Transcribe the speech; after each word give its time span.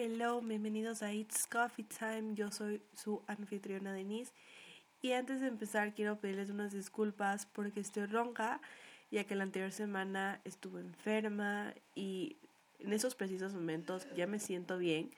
Hello, 0.00 0.40
bienvenidos 0.40 1.02
a 1.02 1.12
It's 1.12 1.48
Coffee 1.48 1.82
Time. 1.82 2.36
Yo 2.36 2.52
soy 2.52 2.80
su 2.94 3.20
anfitriona 3.26 3.92
Denise. 3.92 4.32
Y 5.02 5.10
antes 5.10 5.40
de 5.40 5.48
empezar, 5.48 5.92
quiero 5.92 6.20
pedirles 6.20 6.50
unas 6.50 6.70
disculpas 6.70 7.46
porque 7.46 7.80
estoy 7.80 8.06
ronca, 8.06 8.60
ya 9.10 9.24
que 9.24 9.34
la 9.34 9.42
anterior 9.42 9.72
semana 9.72 10.40
estuve 10.44 10.82
enferma 10.82 11.74
y 11.96 12.36
en 12.78 12.92
esos 12.92 13.16
precisos 13.16 13.54
momentos 13.54 14.06
ya 14.14 14.28
me 14.28 14.38
siento 14.38 14.78
bien, 14.78 15.10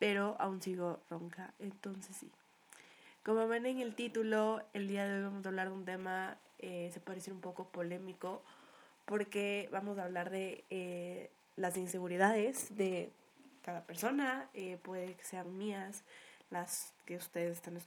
pero 0.00 0.34
aún 0.40 0.60
sigo 0.60 0.98
ronca. 1.08 1.54
Entonces, 1.60 2.16
sí. 2.16 2.32
Como 3.22 3.46
ven 3.46 3.64
en 3.64 3.78
el 3.78 3.94
título, 3.94 4.60
el 4.72 4.88
día 4.88 5.06
de 5.06 5.18
hoy 5.18 5.22
vamos 5.22 5.46
a 5.46 5.50
hablar 5.50 5.68
de 5.68 5.74
un 5.74 5.84
tema, 5.84 6.36
eh, 6.58 6.90
se 6.92 6.98
decir 7.14 7.32
un 7.32 7.40
poco 7.40 7.68
polémico, 7.68 8.42
porque 9.04 9.68
vamos 9.70 9.98
a 9.98 10.02
hablar 10.02 10.30
de 10.30 10.64
eh, 10.70 11.30
las 11.54 11.76
inseguridades 11.76 12.76
de 12.76 13.12
cada 13.64 13.84
persona, 13.86 14.48
eh, 14.52 14.78
puede 14.82 15.14
que 15.14 15.24
sean 15.24 15.56
mías, 15.56 16.04
las 16.50 16.92
que 17.06 17.16
ustedes 17.16 17.56
están, 17.56 17.78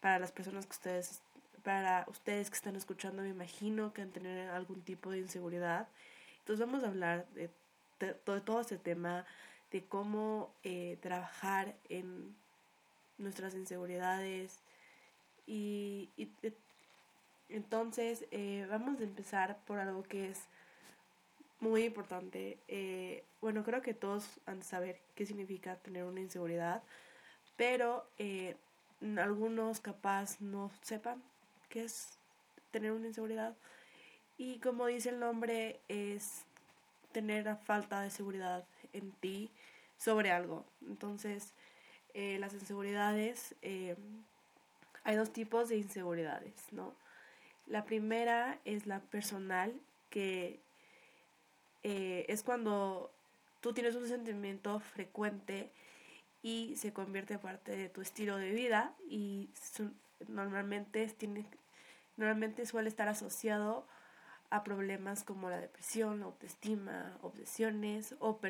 para 0.00 0.18
las 0.18 0.32
personas 0.32 0.64
que 0.66 0.72
ustedes, 0.72 1.20
para 1.62 2.06
ustedes 2.08 2.48
que 2.48 2.56
están 2.56 2.76
escuchando, 2.76 3.22
me 3.22 3.28
imagino 3.28 3.92
que 3.92 4.02
han 4.02 4.12
tenido 4.12 4.52
algún 4.52 4.82
tipo 4.82 5.10
de 5.10 5.18
inseguridad. 5.18 5.88
Entonces 6.38 6.64
vamos 6.64 6.84
a 6.84 6.88
hablar 6.88 7.26
de, 7.30 7.50
todo 8.44 8.60
este 8.60 8.78
tema, 8.78 9.26
de 9.72 9.84
cómo 9.84 10.54
eh, 10.62 10.98
trabajar 11.02 11.74
en 11.88 12.36
nuestras 13.18 13.54
inseguridades 13.54 14.60
y, 15.46 16.10
entonces 17.48 18.26
eh, 18.30 18.66
vamos 18.68 19.00
a 19.00 19.04
empezar 19.04 19.58
por 19.66 19.78
algo 19.78 20.02
que 20.02 20.30
es 20.30 20.46
muy 21.60 21.84
importante. 21.84 22.58
Eh, 22.68 23.24
bueno, 23.40 23.64
creo 23.64 23.82
que 23.82 23.94
todos 23.94 24.40
han 24.46 24.58
de 24.60 24.64
saber 24.64 25.00
qué 25.14 25.26
significa 25.26 25.76
tener 25.76 26.04
una 26.04 26.20
inseguridad, 26.20 26.82
pero 27.56 28.08
eh, 28.18 28.56
algunos 29.18 29.80
capaz 29.80 30.40
no 30.40 30.70
sepan 30.82 31.22
qué 31.68 31.84
es 31.84 32.18
tener 32.70 32.92
una 32.92 33.08
inseguridad. 33.08 33.56
Y 34.38 34.58
como 34.58 34.86
dice 34.86 35.08
el 35.10 35.18
nombre, 35.18 35.80
es 35.88 36.44
tener 37.12 37.46
la 37.46 37.56
falta 37.56 38.02
de 38.02 38.10
seguridad 38.10 38.66
en 38.92 39.12
ti 39.12 39.50
sobre 39.96 40.30
algo. 40.30 40.66
Entonces, 40.86 41.54
eh, 42.12 42.38
las 42.38 42.52
inseguridades, 42.52 43.54
hay 45.04 45.16
dos 45.16 45.32
tipos 45.32 45.68
de 45.68 45.78
inseguridades, 45.78 46.54
¿no? 46.72 46.94
La 47.66 47.84
primera 47.84 48.58
es 48.64 48.86
la 48.86 49.00
personal, 49.00 49.80
que 50.10 50.60
eh, 51.88 52.26
es 52.28 52.42
cuando 52.42 53.12
tú 53.60 53.72
tienes 53.72 53.94
un 53.94 54.08
sentimiento 54.08 54.80
frecuente 54.80 55.70
y 56.42 56.74
se 56.74 56.92
convierte 56.92 57.38
parte 57.38 57.76
de 57.76 57.88
tu 57.88 58.00
estilo 58.00 58.38
de 58.38 58.50
vida 58.50 58.92
y 59.08 59.50
normalmente, 60.26 61.06
tiene, 61.16 61.46
normalmente 62.16 62.66
suele 62.66 62.88
estar 62.88 63.06
asociado 63.06 63.86
a 64.50 64.64
problemas 64.64 65.22
como 65.22 65.48
la 65.48 65.60
depresión, 65.60 66.18
la 66.18 66.26
autoestima, 66.26 67.18
obsesiones 67.22 68.16
o 68.18 68.40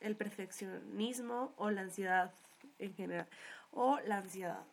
el 0.00 0.16
perfeccionismo 0.16 1.52
o 1.58 1.70
la 1.70 1.82
ansiedad 1.82 2.32
en 2.78 2.94
general 2.94 3.28
o 3.72 4.00
la 4.06 4.16
ansiedad. 4.16 4.64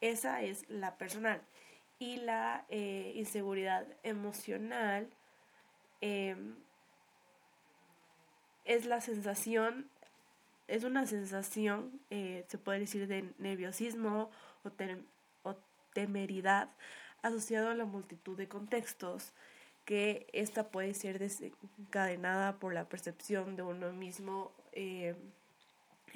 Esa 0.00 0.42
es 0.42 0.68
la 0.68 0.96
personal. 0.98 1.40
Y 2.00 2.16
la 2.16 2.64
eh, 2.68 3.12
inseguridad 3.14 3.86
emocional 4.02 5.08
em, 6.00 6.56
es 8.70 8.86
la 8.86 9.00
sensación, 9.00 9.90
es 10.68 10.84
una 10.84 11.04
sensación, 11.04 12.00
eh, 12.10 12.44
se 12.46 12.56
puede 12.56 12.78
decir, 12.78 13.08
de 13.08 13.28
nerviosismo 13.38 14.30
o, 14.62 14.70
o 15.42 15.56
temeridad 15.92 16.68
asociado 17.20 17.70
a 17.70 17.74
la 17.74 17.84
multitud 17.84 18.36
de 18.36 18.46
contextos 18.46 19.32
que 19.84 20.28
esta 20.32 20.68
puede 20.68 20.94
ser 20.94 21.18
desencadenada 21.18 22.60
por 22.60 22.72
la 22.72 22.88
percepción 22.88 23.56
de 23.56 23.62
uno 23.62 23.92
mismo 23.92 24.52
eh, 24.70 25.16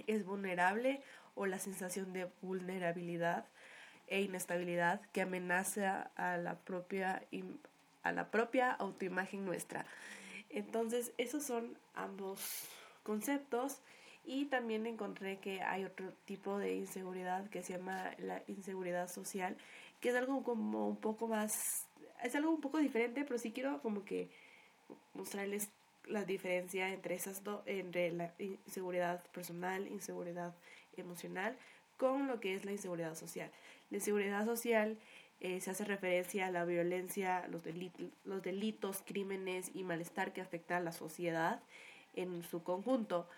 es 0.06 0.25
vulnerable 0.25 1.03
o 1.34 1.47
la 1.47 1.59
sensación 1.59 2.12
de 2.12 2.28
vulnerabilidad 2.41 3.47
e 4.06 4.21
inestabilidad 4.21 5.00
que 5.12 5.22
amenaza 5.22 6.12
a 6.15 6.36
la 6.36 6.54
propia 6.60 7.25
a 8.04 8.12
la 8.12 8.31
propia 8.31 8.71
autoimagen 8.71 9.44
nuestra. 9.44 9.86
Entonces, 10.54 11.12
esos 11.19 11.44
son 11.44 11.76
ambos 11.94 12.41
conceptos 13.03 13.81
y 14.25 14.47
también 14.47 14.87
encontré 14.87 15.38
que 15.38 15.60
hay 15.60 15.84
otro 15.84 16.12
tipo 16.25 16.59
de 16.59 16.75
inseguridad 16.75 17.50
que 17.50 17.62
se 17.62 17.75
llama 17.75 18.12
la 18.19 18.42
inseguridad 18.47 19.09
social, 19.09 19.56
que 20.00 20.10
es 20.10 20.15
algo 20.15 20.44
como 20.44 20.88
un 20.88 20.97
poco 20.97 21.26
más, 21.26 21.53
es 22.22 22.34
algo 22.37 22.53
un 22.53 22.60
poco 22.60 22.78
diferente, 22.78 23.25
pero 23.25 23.38
sí 23.38 23.50
quiero 23.50 23.82
como 23.82 24.04
que 24.04 24.31
mostrarles 25.12 25.69
la 26.06 26.25
diferencia 26.25 26.88
entre 26.92 27.16
esas 27.16 27.42
dos, 27.42 27.62
entre 27.66 28.12
la 28.12 28.32
inseguridad 28.38 29.25
personal, 29.32 29.88
inseguridad 29.88 30.54
emocional, 30.97 31.56
con 31.97 32.28
lo 32.28 32.38
que 32.38 32.54
es 32.54 32.65
la 32.65 32.72
inseguridad 32.72 33.16
social. 33.16 33.50
La 33.91 33.97
inseguridad 33.97 34.44
social 34.44 34.98
eh, 35.44 35.60
se 35.60 35.72
hace 35.72 35.84
referencia 35.84 36.47
a 36.47 36.50
la 36.50 36.65
violencia, 36.65 37.47
los, 37.49 37.62
delitos, 37.62 38.06
los 38.25 38.43
delitos, 38.43 39.03
crímenes 39.05 39.71
y 39.75 39.84
malestar 39.84 40.32
que 40.32 40.41
afecta 40.41 40.78
a 40.78 40.81
la 40.81 40.91
sociedad 40.91 41.60
en 42.15 42.43
su 42.44 42.62
conjunto. 42.62 43.28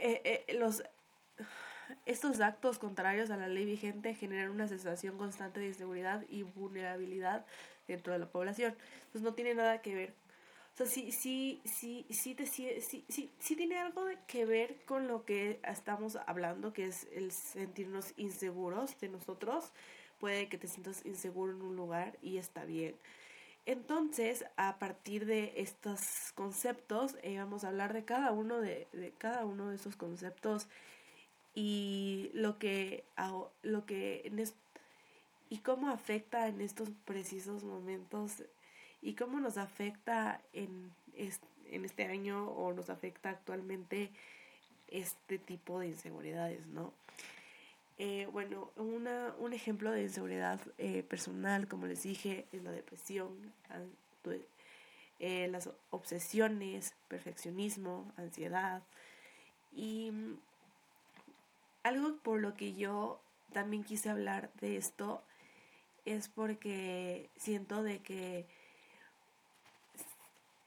Eh, 0.00 0.22
eh, 0.24 0.54
los, 0.54 0.82
estos 2.06 2.40
actos 2.40 2.78
contrarios 2.78 3.30
a 3.30 3.36
la 3.36 3.48
ley 3.48 3.66
vigente 3.66 4.14
generan 4.14 4.52
una 4.52 4.68
sensación 4.68 5.18
constante 5.18 5.60
de 5.60 5.66
inseguridad 5.66 6.24
y 6.30 6.44
vulnerabilidad 6.44 7.44
dentro 7.86 8.14
de 8.14 8.20
la 8.20 8.26
población. 8.30 8.74
Pues 9.12 9.22
no 9.22 9.34
tiene 9.34 9.54
nada 9.54 9.82
que 9.82 9.94
ver 9.94 10.14
o 10.74 10.76
sea, 10.76 10.86
sí, 10.86 11.12
sí, 11.12 11.60
sí, 11.64 12.06
sí, 12.08 12.34
te, 12.34 12.46
sí, 12.46 12.68
sí, 12.80 13.04
sí, 13.38 13.56
tiene 13.56 13.78
algo 13.78 14.06
que 14.26 14.46
ver 14.46 14.84
con 14.86 15.06
lo 15.06 15.24
que 15.26 15.60
estamos 15.64 16.16
hablando, 16.26 16.72
que 16.72 16.86
es 16.86 17.08
el 17.12 17.30
sentirnos 17.30 18.14
inseguros 18.16 18.98
de 18.98 19.10
nosotros. 19.10 19.72
Puede 20.18 20.48
que 20.48 20.56
te 20.56 20.68
sientas 20.68 21.04
inseguro 21.04 21.52
en 21.52 21.62
un 21.62 21.76
lugar 21.76 22.18
y 22.22 22.38
está 22.38 22.64
bien. 22.64 22.96
Entonces, 23.66 24.46
a 24.56 24.78
partir 24.78 25.26
de 25.26 25.52
estos 25.56 26.32
conceptos, 26.34 27.16
eh, 27.22 27.38
vamos 27.38 27.64
a 27.64 27.68
hablar 27.68 27.92
de 27.92 28.04
cada 28.04 28.32
uno 28.32 28.60
de, 28.60 28.88
de, 28.92 29.12
cada 29.12 29.44
uno 29.44 29.68
de 29.68 29.76
esos 29.76 29.96
conceptos 29.96 30.68
y 31.54 32.30
lo 32.32 32.58
que, 32.58 33.04
lo 33.62 33.84
que 33.84 34.22
en 34.24 34.42
y 35.50 35.58
cómo 35.58 35.90
afecta 35.90 36.48
en 36.48 36.62
estos 36.62 36.88
precisos 37.04 37.62
momentos 37.62 38.42
y 39.02 39.14
cómo 39.14 39.40
nos 39.40 39.58
afecta 39.58 40.40
en, 40.52 40.90
en 41.16 41.84
este 41.84 42.04
año 42.04 42.48
o 42.50 42.72
nos 42.72 42.88
afecta 42.88 43.30
actualmente 43.30 44.10
este 44.88 45.38
tipo 45.38 45.80
de 45.80 45.88
inseguridades, 45.88 46.66
¿no? 46.68 46.92
Eh, 47.98 48.26
bueno, 48.32 48.70
una, 48.76 49.34
un 49.38 49.52
ejemplo 49.52 49.90
de 49.90 50.02
inseguridad 50.02 50.60
eh, 50.78 51.02
personal, 51.02 51.68
como 51.68 51.86
les 51.86 52.02
dije, 52.02 52.46
es 52.52 52.62
la 52.62 52.72
depresión, 52.72 53.52
eh, 55.18 55.48
las 55.48 55.70
obsesiones, 55.90 56.94
perfeccionismo, 57.08 58.10
ansiedad. 58.16 58.82
Y 59.72 60.10
mm, 60.10 60.38
algo 61.84 62.16
por 62.16 62.40
lo 62.40 62.54
que 62.54 62.74
yo 62.74 63.20
también 63.52 63.84
quise 63.84 64.10
hablar 64.10 64.50
de 64.60 64.76
esto 64.76 65.22
es 66.04 66.28
porque 66.28 67.30
siento 67.36 67.82
de 67.82 68.00
que 68.00 68.46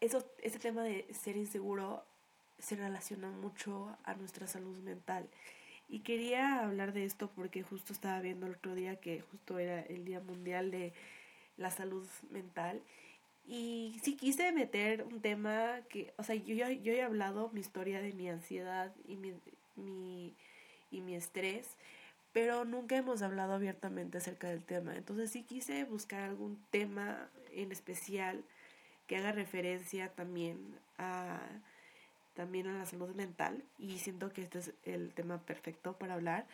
eso, 0.01 0.25
ese 0.41 0.59
tema 0.59 0.83
de 0.83 1.07
ser 1.13 1.37
inseguro 1.37 2.05
se 2.59 2.75
relaciona 2.75 3.29
mucho 3.31 3.97
a 4.03 4.13
nuestra 4.15 4.47
salud 4.47 4.77
mental. 4.77 5.27
Y 5.87 5.99
quería 5.99 6.63
hablar 6.63 6.93
de 6.93 7.05
esto 7.05 7.29
porque 7.35 7.63
justo 7.63 7.93
estaba 7.93 8.19
viendo 8.19 8.47
el 8.47 8.53
otro 8.53 8.73
día 8.73 8.95
que 8.95 9.21
justo 9.21 9.59
era 9.59 9.81
el 9.81 10.05
Día 10.05 10.19
Mundial 10.19 10.71
de 10.71 10.93
la 11.57 11.69
Salud 11.69 12.07
Mental. 12.31 12.81
Y 13.47 13.99
sí 14.01 14.15
quise 14.15 14.51
meter 14.51 15.03
un 15.03 15.21
tema 15.21 15.81
que, 15.89 16.13
o 16.17 16.23
sea, 16.23 16.35
yo, 16.35 16.55
yo, 16.55 16.91
he 16.91 17.03
hablado 17.03 17.49
mi 17.53 17.59
historia 17.59 18.01
de 18.01 18.13
mi 18.13 18.27
ansiedad 18.27 18.95
y 19.07 19.17
mi, 19.17 19.33
mi, 19.75 20.35
y 20.89 21.01
mi 21.01 21.15
estrés, 21.15 21.77
pero 22.31 22.65
nunca 22.65 22.97
hemos 22.97 23.21
hablado 23.21 23.53
abiertamente 23.53 24.17
acerca 24.17 24.49
del 24.49 24.63
tema. 24.65 24.95
Entonces 24.95 25.29
sí 25.29 25.43
quise 25.43 25.83
buscar 25.83 26.21
algún 26.21 26.65
tema 26.71 27.29
en 27.51 27.71
especial 27.71 28.43
que 29.07 29.17
haga 29.17 29.31
referencia 29.31 30.09
también 30.09 30.77
a 30.97 31.39
también 32.35 32.67
a 32.67 32.77
la 32.77 32.85
salud 32.85 33.15
mental 33.15 33.63
y 33.79 33.97
siento 33.97 34.33
que 34.33 34.41
este 34.41 34.59
es 34.59 34.73
el 34.83 35.13
tema 35.13 35.37
perfecto 35.37 35.93
para 35.93 36.15
hablar 36.15 36.45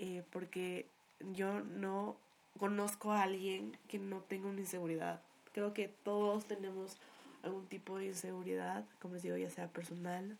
eh, 0.00 0.24
porque 0.30 0.86
yo 1.32 1.60
no 1.60 2.16
conozco 2.58 3.12
a 3.12 3.22
alguien 3.22 3.78
que 3.88 4.00
no 4.00 4.20
tenga 4.20 4.48
una 4.48 4.60
inseguridad 4.60 5.20
creo 5.52 5.74
que 5.74 5.88
todos 5.88 6.46
tenemos 6.46 6.96
algún 7.42 7.66
tipo 7.66 7.98
de 7.98 8.06
inseguridad, 8.06 8.84
como 9.00 9.14
les 9.14 9.22
digo, 9.22 9.36
ya 9.36 9.50
sea 9.50 9.68
personal 9.68 10.38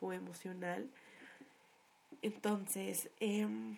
o 0.00 0.12
emocional. 0.12 0.88
Entonces, 2.22 3.10
em, 3.20 3.76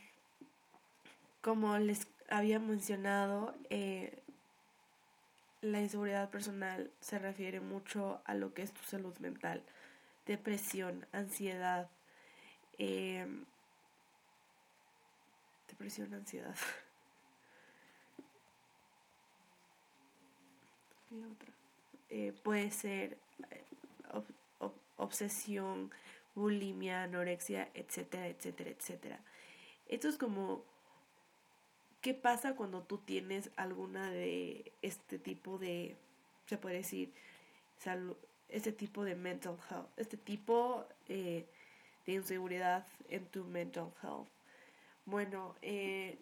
como 1.41 1.79
les 1.79 2.07
había 2.29 2.59
mencionado, 2.59 3.55
eh, 3.71 4.23
la 5.73 5.81
inseguridad 5.81 6.31
personal 6.31 6.91
se 7.01 7.19
refiere 7.19 7.61
mucho 7.61 8.21
a 8.25 8.35
lo 8.35 8.55
que 8.55 8.63
es 8.63 8.73
tu 8.73 8.83
salud 8.85 9.17
mental, 9.19 9.63
depresión, 10.27 11.07
ansiedad, 11.13 11.89
em, 12.79 13.45
depresión, 15.69 16.13
ansiedad. 16.15 16.57
Eh, 22.09 22.33
puede 22.45 22.71
ser 22.71 23.19
eh, 23.51 23.65
obsesión, 24.97 25.91
bulimia, 26.35 27.03
anorexia, 27.03 27.69
etcétera, 27.75 28.29
etcétera, 28.29 28.71
etcétera. 28.71 29.21
Esto 29.89 30.09
es 30.09 30.17
como, 30.17 30.65
¿qué 32.01 32.15
pasa 32.15 32.55
cuando 32.55 32.83
tú 32.83 32.99
tienes 32.99 33.51
alguna 33.57 34.11
de 34.11 34.73
este 34.83 35.19
tipo 35.19 35.59
de, 35.59 35.97
se 36.47 36.59
puede 36.59 36.77
decir, 36.77 37.13
este 38.49 38.73
tipo 38.73 39.05
de 39.05 39.15
mental 39.15 39.57
health, 39.71 39.89
este 39.97 40.17
tipo 40.17 40.87
eh, 41.09 41.47
de 42.07 42.13
inseguridad 42.13 42.87
en 43.09 43.27
tu 43.27 43.45
mental 43.45 43.93
health? 44.03 44.29
Bueno, 45.05 45.55
eh, 45.63 46.19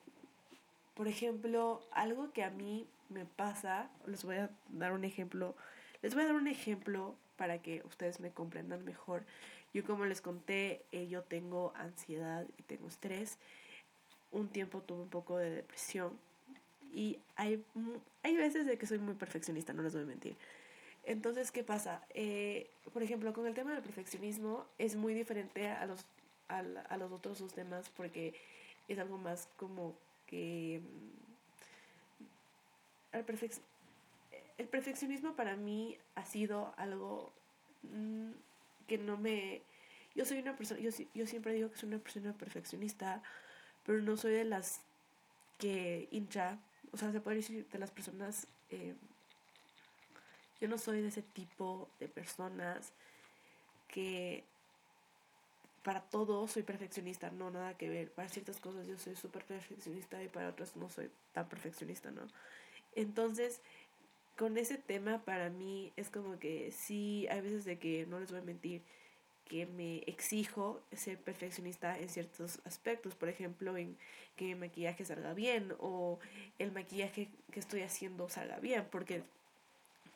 por 0.95 1.09
ejemplo, 1.09 1.83
algo 1.91 2.33
que 2.33 2.45
a 2.45 2.51
mí 2.51 2.87
me 3.09 3.25
pasa, 3.25 3.91
les 4.07 4.25
voy 4.25 4.37
a 4.37 4.51
dar 4.69 4.93
un 4.93 5.05
ejemplo, 5.05 5.55
les 6.03 6.15
voy 6.15 6.25
a 6.25 6.27
dar 6.27 6.37
un 6.37 6.49
ejemplo 6.49 7.17
para 7.37 7.61
que 7.63 7.83
ustedes 7.85 8.21
me 8.21 8.31
comprendan 8.31 8.85
mejor. 8.85 9.25
Yo 9.73 9.85
como 9.85 10.05
les 10.05 10.21
conté, 10.21 10.85
eh, 10.93 11.09
yo 11.09 11.23
tengo 11.23 11.73
ansiedad 11.77 12.47
y 12.59 12.63
tengo 12.63 12.87
estrés. 12.87 13.39
Un 14.35 14.49
tiempo 14.49 14.83
tuve 14.83 15.03
un 15.03 15.09
poco 15.09 15.39
de 15.39 15.51
depresión 15.51 16.19
y 16.93 17.19
hay, 17.37 17.65
hay 18.23 18.37
veces 18.37 18.67
de 18.67 18.77
que 18.77 18.87
soy 18.87 18.99
muy 18.99 19.15
perfeccionista, 19.15 19.73
no 19.73 19.83
les 19.83 19.95
voy 19.95 20.03
a 20.03 20.07
mentir. 20.07 20.37
Entonces, 21.05 21.51
¿qué 21.51 21.65
pasa? 21.65 22.03
Eh, 22.15 22.71
por 22.93 23.03
ejemplo, 23.03 23.33
con 23.33 23.47
el 23.47 23.55
tema 23.55 23.73
del 23.73 23.83
perfeccionismo 23.83 24.67
es 24.79 24.97
muy 24.97 25.15
diferente 25.15 25.69
a 25.69 25.87
los, 25.87 26.05
a, 26.49 26.63
los 26.97 27.13
otros 27.13 27.39
dos 27.39 27.55
temas 27.55 27.89
porque 27.91 28.35
es 28.89 28.99
algo 28.99 29.19
más 29.19 29.49
como 29.57 29.95
que... 30.27 30.83
Mm, 30.83 31.25
el, 33.17 33.25
el 34.59 34.69
perfeccionismo 34.69 35.35
para 35.35 35.57
mí 35.57 35.97
ha 36.15 36.25
sido 36.25 36.75
algo 36.77 37.33
Mm, 37.93 38.33
que 38.87 38.99
no 38.99 39.17
me... 39.17 39.63
Yo 40.15 40.25
soy 40.25 40.39
una 40.39 40.57
persona, 40.57 40.81
yo, 40.81 40.91
yo 41.15 41.27
siempre 41.27 41.55
digo 41.55 41.71
que 41.71 41.77
soy 41.77 41.89
una 41.89 41.99
persona 41.99 42.33
perfeccionista, 42.35 43.23
pero 43.85 44.01
no 44.01 44.17
soy 44.17 44.33
de 44.33 44.45
las 44.45 44.81
que 45.59 46.09
hincha, 46.11 46.59
o 46.93 46.97
sea, 46.97 47.13
se 47.13 47.21
puede 47.21 47.39
decir 47.39 47.69
de 47.69 47.79
las 47.79 47.91
personas, 47.91 48.47
eh, 48.71 48.95
yo 50.61 50.69
no 50.69 50.79
soy 50.79 51.03
de 51.03 51.09
ese 51.09 51.23
tipo 51.23 51.89
de 52.01 52.09
personas 52.09 52.93
que 53.89 54.45
para 55.85 56.01
todo 56.01 56.49
soy 56.49 56.63
perfeccionista, 56.63 57.31
no, 57.31 57.51
nada 57.51 57.77
que 57.77 57.91
ver. 57.91 58.11
Para 58.11 58.29
ciertas 58.31 58.59
cosas 58.59 58.87
yo 58.87 58.97
soy 58.99 59.15
súper 59.17 59.45
perfeccionista 59.45 60.23
y 60.23 60.29
para 60.29 60.49
otras 60.49 60.77
no 60.77 60.89
soy 60.89 61.11
tan 61.33 61.47
perfeccionista, 61.49 62.11
¿no? 62.11 62.23
Entonces, 62.95 63.61
con 64.37 64.57
ese 64.57 64.79
tema 64.79 65.25
para 65.25 65.51
mí 65.51 65.93
es 65.97 66.11
como 66.11 66.39
que 66.39 66.73
sí, 66.73 67.27
hay 67.31 67.43
veces 67.43 67.67
de 67.67 67.79
que 67.79 68.07
no 68.07 68.19
les 68.19 68.31
voy 68.31 68.41
a 68.41 68.45
mentir, 68.45 68.83
que 69.49 69.67
me 69.67 69.99
exijo 70.07 70.81
ser 70.93 71.19
perfeccionista 71.19 71.99
en 71.99 72.09
ciertos 72.09 72.61
aspectos, 72.65 73.15
por 73.15 73.29
ejemplo, 73.29 73.77
en 73.77 73.97
que 74.37 74.47
mi 74.47 74.55
maquillaje 74.55 75.05
salga 75.05 75.35
bien 75.35 75.75
o 75.79 76.19
el 76.59 76.73
maquillaje 76.73 77.29
que 77.51 77.61
estoy 77.61 77.83
haciendo 77.83 78.29
salga 78.29 78.59
bien, 78.59 78.87
porque 78.91 79.23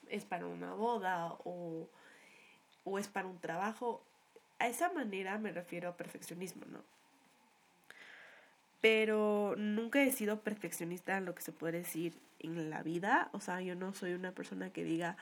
es 0.08 0.24
para 0.24 0.46
una 0.46 0.72
boda 0.72 1.34
o, 1.44 1.88
o 2.84 2.98
es 2.98 3.08
para 3.08 3.28
un 3.28 3.38
trabajo. 3.38 4.02
A 4.58 4.68
esa 4.68 4.92
manera 4.92 5.38
me 5.38 5.52
refiero 5.52 5.88
a 5.88 5.96
perfeccionismo, 5.96 6.64
¿no? 6.66 6.82
Pero 8.80 9.54
nunca 9.56 10.02
he 10.02 10.12
sido 10.12 10.40
perfeccionista 10.40 11.16
en 11.16 11.24
lo 11.24 11.34
que 11.34 11.42
se 11.42 11.52
puede 11.52 11.78
decir 11.78 12.18
en 12.38 12.70
la 12.70 12.82
vida. 12.82 13.28
O 13.32 13.40
sea, 13.40 13.60
yo 13.60 13.74
no 13.74 13.92
soy 13.92 14.14
una 14.14 14.32
persona 14.32 14.70
que 14.70 14.84
diga 14.84 15.16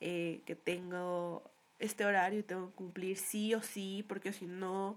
eh, 0.00 0.40
que 0.46 0.54
tengo 0.54 1.42
este 1.78 2.04
horario 2.04 2.44
tengo 2.44 2.70
que 2.70 2.74
cumplir 2.74 3.16
sí 3.16 3.54
o 3.54 3.62
sí, 3.62 4.04
porque 4.08 4.32
si 4.32 4.46
no, 4.46 4.96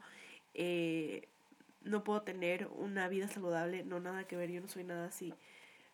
eh, 0.53 1.27
no 1.81 2.03
puedo 2.03 2.21
tener 2.21 2.67
una 2.67 3.07
vida 3.07 3.27
saludable. 3.27 3.83
No, 3.83 3.99
nada 3.99 4.25
que 4.25 4.37
ver, 4.37 4.51
yo 4.51 4.61
no 4.61 4.67
soy 4.67 4.83
nada 4.83 5.07
así. 5.07 5.33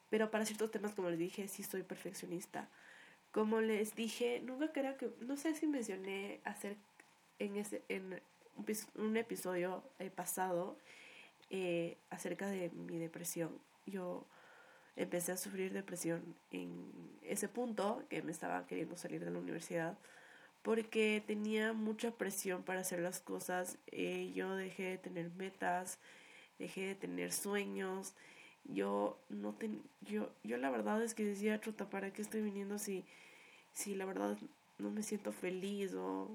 Pero 0.10 0.32
para 0.32 0.46
ciertos 0.46 0.72
temas, 0.72 0.94
como 0.94 1.10
les 1.10 1.20
dije, 1.20 1.48
sí 1.48 1.64
soy 1.64 1.84
perfeccionista. 1.84 2.70
Como 3.32 3.62
les 3.62 3.96
dije, 3.96 4.42
nunca 4.42 4.72
creo 4.72 4.98
que, 4.98 5.10
no 5.22 5.38
sé 5.38 5.56
si 5.56 5.68
mencioné 5.68 6.40
hacer 6.46 6.78
en, 7.40 7.58
ese, 7.58 7.84
en 7.90 8.22
un 8.96 9.18
episodio 9.18 9.84
eh, 10.00 10.10
pasado 10.10 10.78
acerca 12.10 12.48
de 12.48 12.70
mi 12.72 12.98
depresión. 12.98 13.58
Yo 13.86 14.26
empecé 14.96 15.32
a 15.32 15.38
sufrir 15.38 15.74
depresión 15.74 16.36
en 16.52 16.92
ese 17.22 17.48
punto 17.48 18.04
que 18.10 18.22
me 18.22 18.32
estaba 18.32 18.66
queriendo 18.66 18.98
salir 18.98 19.24
de 19.24 19.32
la 19.32 19.40
universidad 19.40 19.98
porque 20.66 21.24
tenía 21.28 21.74
mucha 21.74 22.10
presión 22.10 22.64
para 22.64 22.80
hacer 22.80 23.00
las 23.00 23.20
cosas. 23.20 23.78
Eh, 23.92 24.32
yo 24.34 24.56
dejé 24.56 24.84
de 24.86 24.98
tener 24.98 25.30
metas, 25.30 26.00
dejé 26.58 26.88
de 26.88 26.96
tener 26.96 27.32
sueños. 27.32 28.16
Yo 28.64 29.20
no 29.30 29.54
ten, 29.54 29.84
yo, 30.02 30.32
yo 30.44 30.58
la 30.58 30.72
verdad 30.72 31.04
es 31.04 31.14
que 31.14 31.24
decía, 31.24 31.62
chuta, 31.62 31.88
¿para 31.88 32.12
qué 32.12 32.24
estoy 32.24 32.42
viniendo 32.42 32.80
si, 32.80 33.06
si 33.74 33.94
la 33.94 34.06
verdad 34.06 34.40
no 34.80 34.90
me 34.90 35.04
siento 35.04 35.32
feliz 35.32 35.94
o, 35.94 36.32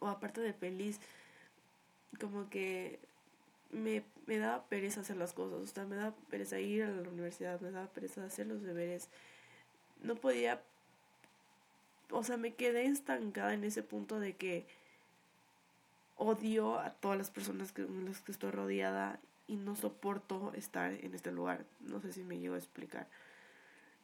o 0.00 0.08
aparte 0.08 0.40
de 0.40 0.54
feliz, 0.54 0.98
como 2.18 2.48
que 2.48 2.98
me, 3.72 4.04
me 4.24 4.38
daba 4.38 4.64
pereza 4.68 5.02
hacer 5.02 5.18
las 5.18 5.34
cosas, 5.34 5.60
o 5.60 5.66
sea, 5.66 5.84
me 5.84 5.96
daba 5.96 6.16
pereza 6.30 6.58
ir 6.60 6.84
a 6.84 6.90
la 6.90 7.10
universidad, 7.10 7.60
me 7.60 7.70
daba 7.72 7.88
pereza 7.88 8.24
hacer 8.24 8.46
los 8.46 8.62
deberes. 8.62 9.10
No 10.02 10.14
podía, 10.14 10.62
o 12.10 12.22
sea, 12.22 12.36
me 12.36 12.54
quedé 12.54 12.86
estancada 12.86 13.54
en 13.54 13.64
ese 13.64 13.82
punto 13.82 14.20
de 14.20 14.34
que 14.34 14.66
odio 16.16 16.78
a 16.78 16.90
todas 16.90 17.18
las 17.18 17.30
personas 17.30 17.72
con 17.72 18.04
las 18.04 18.20
que 18.20 18.32
estoy 18.32 18.50
rodeada 18.50 19.20
y 19.46 19.56
no 19.56 19.76
soporto 19.76 20.52
estar 20.54 20.92
en 20.92 21.14
este 21.14 21.30
lugar. 21.30 21.64
No 21.80 22.00
sé 22.00 22.12
si 22.12 22.22
me 22.22 22.38
llego 22.38 22.54
a 22.54 22.58
explicar. 22.58 23.06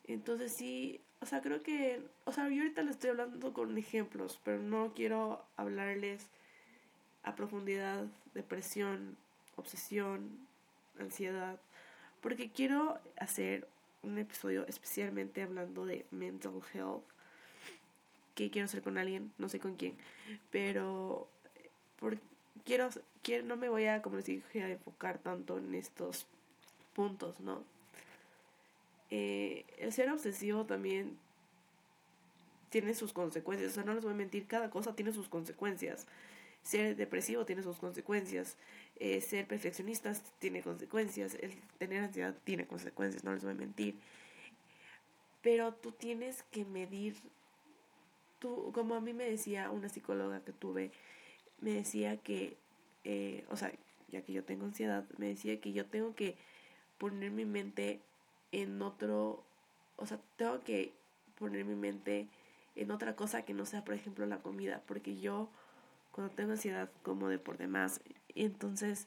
Entonces 0.04 0.52
sí, 0.52 1.00
o 1.20 1.26
sea, 1.26 1.40
creo 1.40 1.62
que, 1.62 2.02
o 2.24 2.32
sea, 2.32 2.48
yo 2.48 2.62
ahorita 2.62 2.82
les 2.82 2.92
estoy 2.92 3.10
hablando 3.10 3.52
con 3.52 3.76
ejemplos, 3.78 4.40
pero 4.44 4.58
no 4.58 4.92
quiero 4.94 5.44
hablarles 5.56 6.28
a 7.22 7.34
profundidad 7.36 8.06
depresión, 8.34 9.16
obsesión, 9.56 10.46
ansiedad, 10.98 11.60
porque 12.20 12.50
quiero 12.50 12.98
hacer 13.18 13.68
un 14.02 14.18
episodio 14.18 14.66
especialmente 14.66 15.42
hablando 15.42 15.86
de 15.86 16.06
mental 16.10 16.60
health, 16.74 17.04
que 18.34 18.50
quiero 18.50 18.66
hacer 18.66 18.82
con 18.82 18.98
alguien, 18.98 19.32
no 19.38 19.48
sé 19.48 19.58
con 19.60 19.76
quién, 19.76 19.94
pero 20.50 21.28
por, 21.98 22.18
quiero, 22.64 22.88
quiero, 23.22 23.46
no 23.46 23.56
me 23.56 23.68
voy 23.68 23.86
a, 23.86 24.02
como 24.02 24.16
les 24.16 24.26
dije, 24.26 24.62
a 24.62 24.70
enfocar 24.70 25.18
tanto 25.18 25.58
en 25.58 25.74
estos 25.74 26.26
puntos, 26.94 27.40
¿no? 27.40 27.64
Eh, 29.10 29.64
el 29.78 29.92
ser 29.92 30.10
obsesivo 30.10 30.64
también 30.64 31.18
tiene 32.70 32.94
sus 32.94 33.12
consecuencias, 33.12 33.72
o 33.72 33.74
sea, 33.74 33.84
no 33.84 33.92
les 33.94 34.02
voy 34.02 34.14
a 34.14 34.16
mentir, 34.16 34.46
cada 34.46 34.70
cosa 34.70 34.96
tiene 34.96 35.12
sus 35.12 35.28
consecuencias. 35.28 36.06
Ser 36.62 36.96
depresivo 36.96 37.44
tiene 37.44 37.62
sus 37.62 37.78
consecuencias. 37.78 38.56
Eh, 39.00 39.20
ser 39.20 39.46
perfeccionistas 39.46 40.22
tiene 40.38 40.62
consecuencias. 40.62 41.34
El 41.34 41.52
tener 41.78 42.04
ansiedad 42.04 42.34
tiene 42.44 42.66
consecuencias, 42.66 43.24
no 43.24 43.34
les 43.34 43.42
voy 43.42 43.52
a 43.52 43.56
mentir. 43.56 43.96
Pero 45.42 45.74
tú 45.74 45.92
tienes 45.92 46.44
que 46.44 46.64
medir. 46.64 47.16
Tú, 48.42 48.72
como 48.74 48.96
a 48.96 49.00
mí 49.00 49.12
me 49.12 49.30
decía 49.30 49.70
una 49.70 49.88
psicóloga 49.88 50.40
que 50.40 50.52
tuve, 50.52 50.90
me 51.60 51.70
decía 51.70 52.16
que, 52.16 52.56
eh, 53.04 53.44
o 53.50 53.56
sea, 53.56 53.72
ya 54.08 54.22
que 54.22 54.32
yo 54.32 54.42
tengo 54.42 54.64
ansiedad, 54.64 55.04
me 55.16 55.28
decía 55.28 55.60
que 55.60 55.72
yo 55.72 55.86
tengo 55.86 56.16
que 56.16 56.34
poner 56.98 57.30
mi 57.30 57.44
mente 57.44 58.00
en 58.50 58.82
otro, 58.82 59.44
o 59.96 60.06
sea, 60.06 60.18
tengo 60.36 60.64
que 60.64 60.92
poner 61.38 61.64
mi 61.64 61.76
mente 61.76 62.26
en 62.74 62.90
otra 62.90 63.14
cosa 63.14 63.44
que 63.44 63.54
no 63.54 63.64
sea, 63.64 63.84
por 63.84 63.94
ejemplo, 63.94 64.26
la 64.26 64.42
comida, 64.42 64.82
porque 64.88 65.20
yo 65.20 65.48
cuando 66.10 66.34
tengo 66.34 66.50
ansiedad 66.50 66.90
como 67.04 67.28
de 67.28 67.38
por 67.38 67.58
demás. 67.58 68.00
Entonces 68.34 69.06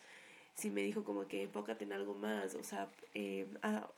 sí 0.53 0.71
me 0.71 0.81
dijo 0.81 1.03
como 1.03 1.27
que 1.27 1.43
enfócate 1.43 1.83
en 1.83 1.91
algo 1.91 2.13
más, 2.13 2.55
o 2.55 2.63
sea, 2.63 2.89
eh, 3.13 3.47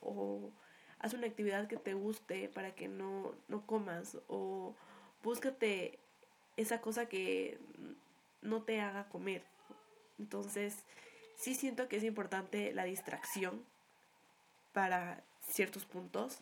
o 0.02 0.50
haz 0.98 1.14
una 1.14 1.28
actividad 1.28 1.68
que 1.68 1.78
te 1.78 1.94
guste 1.94 2.50
para 2.50 2.74
que 2.74 2.88
no, 2.88 3.36
no 3.48 3.68
comas 3.68 4.18
o 4.28 4.76
búscate 5.24 6.00
esa 6.56 6.82
cosa 6.82 7.08
que 7.08 7.60
no 8.42 8.64
te 8.64 8.82
haga 8.82 9.10
comer. 9.10 9.44
Entonces, 10.20 10.84
sí 11.38 11.56
siento 11.56 11.88
que 11.88 11.98
es 11.98 12.04
importante 12.04 12.74
la 12.74 12.84
distracción 12.86 13.64
para 14.74 15.24
ciertos 15.48 15.86
puntos. 15.86 16.40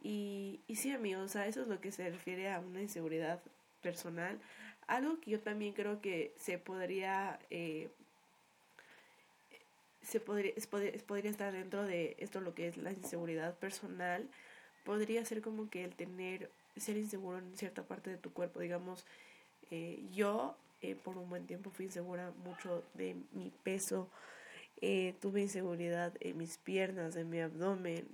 Y, 0.00 0.60
y 0.68 0.76
sí, 0.76 0.92
amigos, 0.92 1.34
o 1.34 1.40
eso 1.40 1.62
es 1.62 1.68
lo 1.68 1.80
que 1.80 1.92
se 1.92 2.08
refiere 2.08 2.50
a 2.52 2.60
una 2.60 2.80
inseguridad 2.80 3.42
personal. 3.82 4.40
Algo 4.86 5.20
que 5.20 5.32
yo 5.32 5.40
también 5.40 5.74
creo 5.74 6.00
que 6.00 6.34
se 6.38 6.58
podría, 6.58 7.38
eh, 7.50 7.90
se 10.02 10.20
podría, 10.20 10.54
podría 11.06 11.30
estar 11.30 11.52
dentro 11.52 11.84
de 11.84 12.16
esto 12.18 12.40
lo 12.40 12.54
que 12.54 12.68
es 12.68 12.76
la 12.76 12.92
inseguridad 12.92 13.58
personal, 13.58 14.28
podría 14.84 15.24
ser 15.24 15.42
como 15.42 15.68
que 15.68 15.84
el 15.84 15.94
tener, 15.94 16.50
ser 16.80 16.96
inseguro 16.96 17.38
en 17.38 17.56
cierta 17.56 17.82
parte 17.82 18.10
de 18.10 18.16
tu 18.16 18.32
cuerpo, 18.32 18.60
digamos, 18.60 19.04
eh, 19.70 20.02
yo 20.12 20.56
eh, 20.80 20.94
por 20.94 21.18
un 21.18 21.28
buen 21.28 21.46
tiempo 21.46 21.70
fui 21.70 21.86
insegura 21.86 22.32
mucho 22.44 22.84
de 22.94 23.16
mi 23.32 23.50
peso, 23.62 24.08
tuve 25.20 25.40
inseguridad 25.40 26.12
en 26.20 26.38
mis 26.38 26.56
piernas, 26.58 27.16
en 27.16 27.28
mi 27.28 27.40
abdomen, 27.40 28.06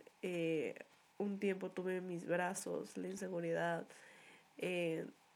un 1.18 1.38
tiempo 1.38 1.70
tuve 1.70 1.98
en 1.98 2.08
mis 2.08 2.26
brazos 2.26 2.96
la 2.96 3.08
inseguridad, 3.08 3.84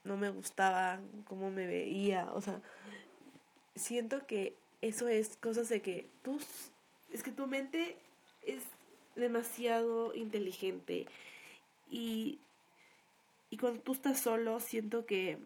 no 0.03 0.17
me 0.17 0.31
gustaba 0.31 0.99
cómo 1.25 1.51
me 1.51 1.67
veía, 1.67 2.31
o 2.33 2.41
sea, 2.41 2.59
siento 3.75 4.25
que 4.25 4.55
eso 4.81 5.07
es 5.07 5.35
cosas 5.37 5.69
de 5.69 5.81
que 5.81 6.07
tú, 6.23 6.39
es 7.11 7.23
que 7.23 7.31
tu 7.31 7.47
mente 7.47 7.97
es 8.45 8.63
demasiado 9.15 10.13
inteligente 10.15 11.05
y, 11.89 12.39
y 13.49 13.57
cuando 13.57 13.81
tú 13.81 13.93
estás 13.93 14.19
solo 14.19 14.59
siento 14.59 15.05
que 15.05 15.39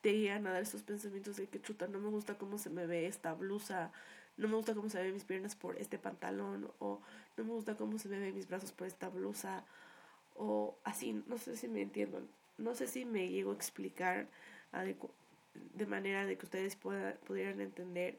te 0.00 0.16
llegan 0.16 0.46
a 0.46 0.52
dar 0.52 0.62
esos 0.62 0.82
pensamientos 0.82 1.36
de 1.36 1.46
que 1.46 1.60
chuta, 1.60 1.86
no 1.88 1.98
me 1.98 2.08
gusta 2.08 2.38
cómo 2.38 2.58
se 2.58 2.70
me 2.70 2.86
ve 2.86 3.06
esta 3.06 3.34
blusa, 3.34 3.90
no 4.36 4.48
me 4.48 4.54
gusta 4.54 4.74
cómo 4.74 4.88
se 4.88 5.02
ven 5.02 5.14
mis 5.14 5.24
piernas 5.24 5.56
por 5.56 5.76
este 5.76 5.98
pantalón 5.98 6.70
o 6.78 7.00
no 7.36 7.44
me 7.44 7.50
gusta 7.50 7.76
cómo 7.76 7.98
se 7.98 8.08
me 8.08 8.18
ven 8.18 8.34
mis 8.34 8.48
brazos 8.48 8.72
por 8.72 8.86
esta 8.86 9.08
blusa 9.08 9.64
o 10.36 10.78
así, 10.84 11.12
no 11.26 11.38
sé 11.38 11.56
si 11.56 11.66
me 11.66 11.82
entiendo 11.82 12.22
no 12.58 12.74
sé 12.74 12.86
si 12.88 13.04
me 13.04 13.28
llego 13.28 13.52
a 13.52 13.54
explicar 13.54 14.26
de 15.74 15.86
manera 15.86 16.26
de 16.26 16.36
que 16.36 16.44
ustedes 16.44 16.76
puedan, 16.76 17.16
pudieran 17.26 17.60
entender, 17.60 18.18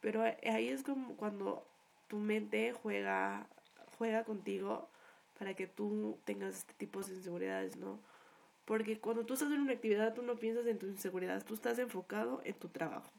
pero 0.00 0.22
ahí 0.22 0.68
es 0.68 0.82
como 0.82 1.16
cuando 1.16 1.66
tu 2.08 2.16
mente 2.16 2.72
juega, 2.72 3.46
juega 3.98 4.24
contigo 4.24 4.88
para 5.38 5.54
que 5.54 5.66
tú 5.66 6.18
tengas 6.24 6.54
este 6.56 6.74
tipo 6.74 7.02
de 7.02 7.14
inseguridades, 7.14 7.76
¿no? 7.76 7.98
Porque 8.64 8.98
cuando 8.98 9.26
tú 9.26 9.34
estás 9.34 9.50
en 9.52 9.60
una 9.60 9.72
actividad, 9.72 10.14
tú 10.14 10.22
no 10.22 10.36
piensas 10.36 10.66
en 10.66 10.78
tu 10.78 10.86
inseguridad, 10.86 11.44
tú 11.44 11.54
estás 11.54 11.78
enfocado 11.78 12.40
en 12.44 12.54
tu 12.54 12.68
trabajo 12.68 13.10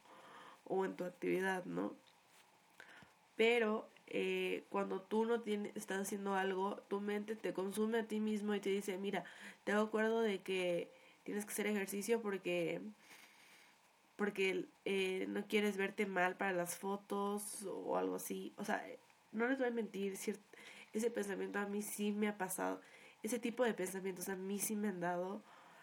o 0.66 0.86
en 0.86 0.96
tu 0.96 1.04
actividad, 1.04 1.66
¿no? 1.66 1.94
Pero 3.36 3.88
eh, 4.08 4.64
cuando 4.70 5.02
tú 5.02 5.26
no 5.26 5.42
tienes, 5.42 5.76
estás 5.76 6.02
haciendo 6.02 6.36
algo, 6.36 6.78
tu 6.88 7.02
mente 7.02 7.36
te 7.36 7.54
consume 7.54 8.00
a 8.00 8.08
ti 8.08 8.20
mismo 8.20 8.56
y 8.56 8.60
te 8.60 8.70
dice, 8.70 8.98
mira, 8.98 9.24
te 9.64 9.74
acuerdo 9.74 10.22
de 10.22 10.42
que 10.42 10.92
tienes 11.24 11.46
que 11.46 11.52
hacer 11.52 11.68
ejercicio 11.68 12.22
porque 12.22 12.82
porque 14.16 14.66
eh, 14.86 15.26
no 15.28 15.46
quieres 15.48 15.78
verte 15.78 16.06
mal 16.06 16.38
para 16.38 16.54
las 16.54 16.78
fotos 16.78 17.64
o 17.66 17.98
algo 17.98 18.16
así. 18.16 18.54
O 18.58 18.64
sea, 18.64 18.82
no 19.34 19.48
les 19.48 19.58
voy 19.58 19.68
a 19.68 19.72
mentir, 19.72 20.14
ese 20.14 21.12
pensamiento 21.12 21.60
a 21.60 21.66
mí 21.66 21.82
sí 21.82 22.12
me 22.12 22.28
ha 22.30 22.38
pasado. 22.38 22.80
Ese 23.26 23.40
tipo 23.40 23.64
de 23.64 23.74
pensamientos 23.74 24.30
a 24.30 24.36
mí 24.36 24.60
sí 24.60 24.76
me 24.76 24.90
han 24.90 25.00
dado, 25.00 25.42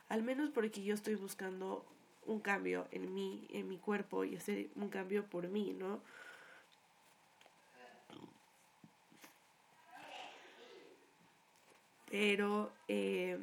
al 0.08 0.22
menos 0.22 0.50
porque 0.50 0.84
yo 0.84 0.94
estoy 0.94 1.16
buscando 1.16 1.84
un 2.25 2.38
cambio 2.38 2.87
en 2.92 3.12
mí, 3.12 3.49
en 3.50 3.68
mi 3.68 3.78
cuerpo 3.78 4.22
y 4.22 4.37
hacer 4.37 4.70
un 4.76 4.88
cambio 4.88 5.26
por 5.26 5.49
mí, 5.49 5.72
¿no? 5.72 6.00
Pero, 12.12 12.70
eh, 12.87 13.40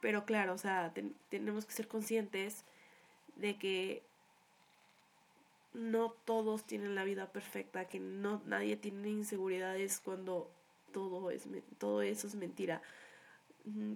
pero 0.00 0.24
claro, 0.24 0.54
o 0.54 0.58
sea, 0.58 0.92
tenemos 1.28 1.66
que 1.66 1.72
ser 1.72 1.86
conscientes 1.86 2.64
de 3.36 3.56
que 3.60 4.02
no 5.72 6.10
todos 6.24 6.66
tienen 6.66 6.96
la 6.96 7.04
vida 7.04 7.30
perfecta, 7.30 7.86
que 7.86 8.00
no 8.00 8.42
nadie 8.44 8.76
tiene 8.76 9.08
inseguridades 9.08 10.00
cuando 10.00 10.57
todo 10.92 11.30
es 11.30 11.44
todo 11.78 12.02
eso 12.02 12.26
es 12.26 12.34
mentira. 12.34 12.82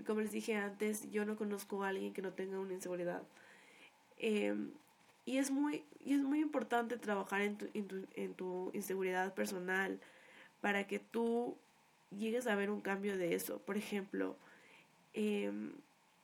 Como 0.07 0.21
les 0.21 0.33
dije 0.33 0.57
antes, 0.57 1.11
yo 1.11 1.25
no 1.25 1.37
conozco 1.37 1.83
a 1.83 1.89
alguien 1.89 2.13
que 2.13 2.23
no 2.23 2.33
tenga 2.33 2.59
una 2.59 2.75
inseguridad. 2.75 3.23
Em, 4.19 4.71
y 5.25 5.39
es 5.39 5.51
muy 5.51 5.85
y 6.05 6.15
es 6.15 6.21
muy 6.21 6.41
importante 6.41 6.97
trabajar 6.97 7.43
en 7.43 7.57
tu, 7.57 7.67
en 7.75 7.87
tu, 7.89 8.07
en 8.15 8.35
tu 8.35 8.71
inseguridad 8.75 9.35
personal 9.35 10.01
para 10.61 10.87
que 10.87 10.99
tú 10.99 11.57
llegues 12.19 12.47
a 12.47 12.55
ver 12.57 12.71
un 12.71 12.81
cambio 12.81 13.17
de 13.17 13.35
eso. 13.35 13.59
Por 13.61 13.77
ejemplo, 13.77 14.37
em, 15.15 15.73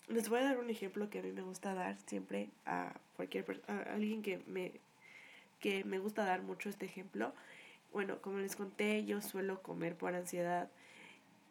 les 0.09 0.29
voy 0.29 0.41
a 0.41 0.45
dar 0.45 0.59
un 0.59 0.71
ejemplo 0.71 1.11
que 1.11 1.21
a 1.21 1.23
mí 1.23 1.33
me 1.33 1.43
gusta 1.43 1.75
dar 1.75 1.97
siempre 2.07 2.49
a 2.65 2.95
cualquier 3.17 3.45
a 3.69 3.95
alguien 3.95 4.23
que 4.23 4.39
me, 4.47 4.73
que 5.61 5.85
me 5.85 5.99
gusta 5.99 6.25
dar 6.25 6.43
mucho 6.43 6.69
este 6.69 6.87
ejemplo. 6.87 7.33
Bueno, 7.93 8.21
como 8.21 8.39
les 8.39 8.57
conté, 8.57 9.05
yo 9.05 9.21
suelo 9.21 9.63
comer 9.63 9.97
por 9.97 10.15
ansiedad. 10.15 10.71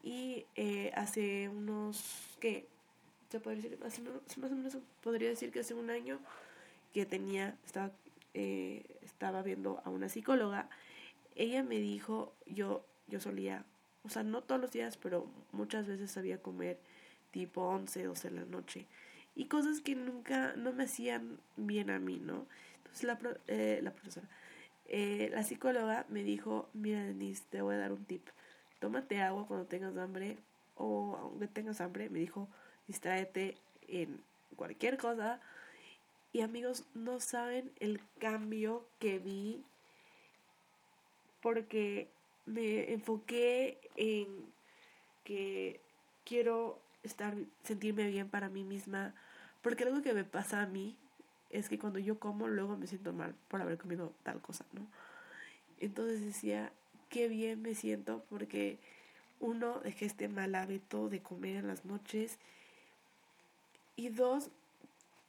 Y 0.03 0.45
eh, 0.55 0.91
hace 0.95 1.49
unos, 1.49 2.37
¿qué? 2.39 2.67
Se 3.29 3.39
podría 3.39 3.63
decir, 3.63 3.79
hace 3.85 4.01
más 4.01 4.51
o 4.51 4.55
menos 4.55 4.77
podría 5.01 5.29
decir 5.29 5.51
que 5.51 5.59
hace 5.59 5.73
un 5.73 5.89
año 5.89 6.19
que 6.93 7.05
tenía, 7.05 7.57
estaba, 7.65 7.91
eh, 8.33 8.85
estaba 9.03 9.41
viendo 9.41 9.81
a 9.83 9.89
una 9.89 10.09
psicóloga. 10.09 10.69
Ella 11.35 11.63
me 11.63 11.79
dijo, 11.79 12.33
yo, 12.45 12.85
yo 13.07 13.19
solía 13.19 13.65
o 14.07 14.09
sea, 14.09 14.23
no 14.23 14.41
todos 14.41 14.61
los 14.61 14.71
días, 14.71 14.95
pero 14.95 15.27
muchas 15.51 15.85
veces 15.85 16.09
sabía 16.11 16.41
comer 16.41 16.79
tipo 17.31 17.61
11, 17.67 18.05
12 18.05 18.29
de 18.29 18.35
la 18.35 18.45
noche. 18.45 18.85
Y 19.35 19.45
cosas 19.45 19.81
que 19.81 19.95
nunca, 19.95 20.53
no 20.55 20.71
me 20.71 20.85
hacían 20.85 21.39
bien 21.57 21.89
a 21.89 21.99
mí, 21.99 22.17
¿no? 22.17 22.47
Entonces 22.77 23.03
la, 23.03 23.19
eh, 23.47 23.81
la 23.83 23.91
profesora, 23.91 24.27
eh, 24.87 25.29
la 25.33 25.43
psicóloga 25.43 26.05
me 26.09 26.23
dijo, 26.23 26.69
mira 26.73 27.03
Denise, 27.03 27.43
te 27.49 27.61
voy 27.61 27.75
a 27.75 27.79
dar 27.79 27.91
un 27.91 28.05
tip. 28.05 28.27
Tómate 28.79 29.21
agua 29.21 29.45
cuando 29.47 29.65
tengas 29.65 29.97
hambre 29.97 30.37
o 30.75 31.17
aunque 31.21 31.47
tengas 31.47 31.81
hambre, 31.81 32.09
me 32.09 32.19
dijo, 32.19 32.47
distráete 32.87 33.57
en 33.87 34.21
cualquier 34.55 34.97
cosa. 34.97 35.41
Y 36.31 36.41
amigos, 36.41 36.85
no 36.93 37.19
saben 37.19 37.71
el 37.79 37.99
cambio 38.19 38.87
que 38.99 39.19
vi 39.19 39.63
porque 41.41 42.09
me 42.45 42.93
enfoqué 42.93 43.79
en 43.95 44.27
que 45.23 45.81
quiero 46.23 46.79
estar, 47.03 47.35
sentirme 47.63 48.07
bien 48.07 48.29
para 48.29 48.49
mí 48.49 48.63
misma, 48.63 49.13
porque 49.61 49.83
algo 49.83 50.01
que 50.01 50.13
me 50.13 50.23
pasa 50.23 50.61
a 50.61 50.67
mí 50.67 50.95
es 51.49 51.69
que 51.69 51.79
cuando 51.79 51.99
yo 51.99 52.19
como 52.19 52.47
luego 52.47 52.77
me 52.77 52.87
siento 52.87 53.13
mal 53.13 53.35
por 53.47 53.61
haber 53.61 53.77
comido 53.77 54.13
tal 54.23 54.41
cosa, 54.41 54.65
¿no? 54.73 54.87
Entonces 55.79 56.21
decía, 56.21 56.71
qué 57.09 57.27
bien 57.27 57.61
me 57.61 57.75
siento 57.75 58.23
porque 58.29 58.79
uno, 59.39 59.79
dejé 59.79 60.05
este 60.05 60.27
mal 60.27 60.55
hábito 60.55 61.09
de 61.09 61.21
comer 61.21 61.57
en 61.57 61.67
las 61.67 61.85
noches 61.85 62.39
y 63.95 64.09
dos, 64.09 64.49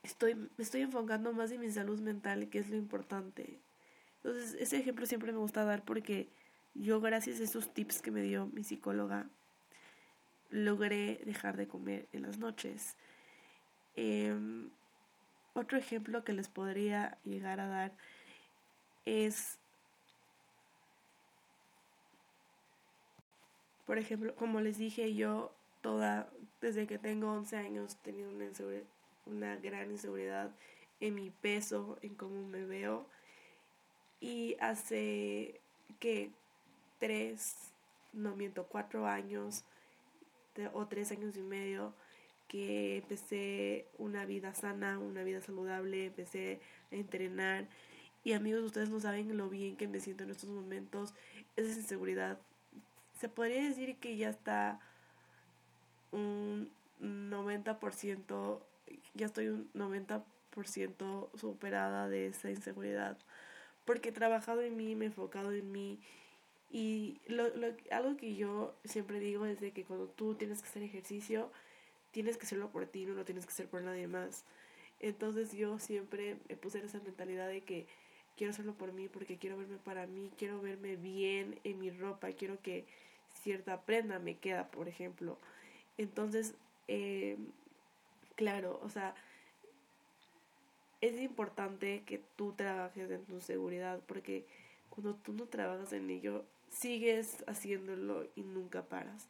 estoy, 0.02 0.34
me 0.34 0.48
estoy 0.58 0.82
enfocando 0.82 1.32
más 1.32 1.50
en 1.50 1.60
mi 1.60 1.70
salud 1.70 2.00
mental, 2.00 2.48
que 2.48 2.58
es 2.58 2.68
lo 2.70 2.76
importante. 2.76 3.58
Entonces, 4.16 4.56
ese 4.60 4.78
ejemplo 4.78 5.06
siempre 5.06 5.32
me 5.32 5.38
gusta 5.38 5.64
dar 5.64 5.84
porque 5.84 6.28
yo 6.74 7.00
gracias 7.00 7.40
a 7.40 7.44
esos 7.44 7.72
tips 7.72 8.02
que 8.02 8.10
me 8.10 8.22
dio 8.22 8.46
mi 8.46 8.64
psicóloga, 8.64 9.28
logré 10.50 11.20
dejar 11.24 11.56
de 11.56 11.66
comer 11.66 12.08
en 12.12 12.22
las 12.22 12.38
noches. 12.38 12.96
Em, 13.94 14.70
otro 15.58 15.76
ejemplo 15.78 16.24
que 16.24 16.32
les 16.32 16.48
podría 16.48 17.18
llegar 17.24 17.60
a 17.60 17.68
dar 17.68 17.92
es, 19.04 19.58
por 23.86 23.98
ejemplo, 23.98 24.34
como 24.36 24.60
les 24.60 24.78
dije, 24.78 25.14
yo 25.14 25.52
toda, 25.80 26.30
desde 26.60 26.86
que 26.86 26.98
tengo 26.98 27.32
11 27.32 27.56
años, 27.56 27.94
he 27.94 28.04
tenido 28.04 28.30
una, 28.30 28.46
una 29.26 29.56
gran 29.56 29.90
inseguridad 29.90 30.50
en 31.00 31.14
mi 31.14 31.30
peso, 31.30 31.98
en 32.02 32.14
cómo 32.14 32.46
me 32.46 32.64
veo. 32.64 33.06
Y 34.20 34.56
hace 34.60 35.60
que 36.00 36.32
tres, 36.98 37.72
no 38.12 38.36
miento, 38.36 38.66
cuatro 38.66 39.06
años 39.06 39.64
o 40.72 40.86
tres 40.86 41.12
años 41.12 41.36
y 41.36 41.42
medio 41.42 41.94
que 42.48 42.96
empecé 42.98 43.86
una 43.98 44.24
vida 44.24 44.54
sana, 44.54 44.98
una 44.98 45.22
vida 45.22 45.40
saludable, 45.40 46.06
empecé 46.06 46.60
a 46.90 46.96
entrenar. 46.96 47.68
Y 48.24 48.32
amigos, 48.32 48.62
ustedes 48.64 48.88
no 48.88 48.98
saben 49.00 49.36
lo 49.36 49.48
bien 49.48 49.76
que 49.76 49.86
me 49.86 50.00
siento 50.00 50.24
en 50.24 50.30
estos 50.30 50.50
momentos. 50.50 51.14
Esa 51.56 51.78
inseguridad 51.78 52.38
se 53.18 53.28
podría 53.28 53.62
decir 53.62 53.96
que 53.96 54.16
ya 54.16 54.30
está 54.30 54.80
un 56.12 56.70
90%, 57.00 58.60
ya 59.14 59.26
estoy 59.26 59.48
un 59.48 59.70
90% 59.74 61.28
superada 61.36 62.08
de 62.08 62.28
esa 62.28 62.50
inseguridad, 62.50 63.18
porque 63.84 64.10
he 64.10 64.12
trabajado 64.12 64.62
en 64.62 64.76
mí, 64.76 64.94
me 64.94 65.06
he 65.06 65.08
enfocado 65.08 65.52
en 65.52 65.70
mí. 65.72 66.00
Y 66.70 67.20
lo, 67.26 67.48
lo, 67.56 67.68
algo 67.90 68.16
que 68.16 68.36
yo 68.36 68.74
siempre 68.84 69.20
digo 69.20 69.46
es 69.46 69.58
que 69.58 69.84
cuando 69.84 70.06
tú 70.06 70.34
tienes 70.34 70.62
que 70.62 70.68
hacer 70.68 70.82
ejercicio, 70.82 71.50
tienes 72.18 72.36
que 72.36 72.46
hacerlo 72.46 72.68
por 72.72 72.84
ti, 72.86 73.06
no 73.06 73.14
lo 73.14 73.24
tienes 73.24 73.46
que 73.46 73.52
hacer 73.52 73.68
por 73.68 73.80
nadie 73.80 74.08
más. 74.08 74.42
Entonces 74.98 75.52
yo 75.52 75.78
siempre 75.78 76.36
me 76.48 76.56
puse 76.56 76.84
esa 76.84 76.98
mentalidad 76.98 77.46
de 77.46 77.60
que 77.60 77.86
quiero 78.36 78.50
hacerlo 78.50 78.74
por 78.74 78.92
mí 78.92 79.06
porque 79.06 79.36
quiero 79.36 79.56
verme 79.56 79.76
para 79.76 80.08
mí, 80.08 80.28
quiero 80.36 80.60
verme 80.60 80.96
bien 80.96 81.60
en 81.62 81.78
mi 81.78 81.92
ropa, 81.92 82.32
quiero 82.32 82.60
que 82.60 82.84
cierta 83.40 83.82
prenda 83.82 84.18
me 84.18 84.36
queda, 84.36 84.68
por 84.68 84.88
ejemplo. 84.88 85.38
Entonces, 85.96 86.54
eh, 86.88 87.36
claro, 88.34 88.80
o 88.82 88.90
sea, 88.90 89.14
es 91.00 91.20
importante 91.20 92.02
que 92.04 92.20
tú 92.34 92.52
trabajes 92.52 93.08
en 93.12 93.24
tu 93.26 93.40
seguridad 93.40 94.00
porque 94.08 94.44
cuando 94.90 95.14
tú 95.14 95.34
no 95.34 95.46
trabajas 95.46 95.92
en 95.92 96.10
ello, 96.10 96.44
sigues 96.68 97.44
haciéndolo 97.46 98.26
y 98.34 98.42
nunca 98.42 98.82
paras. 98.82 99.28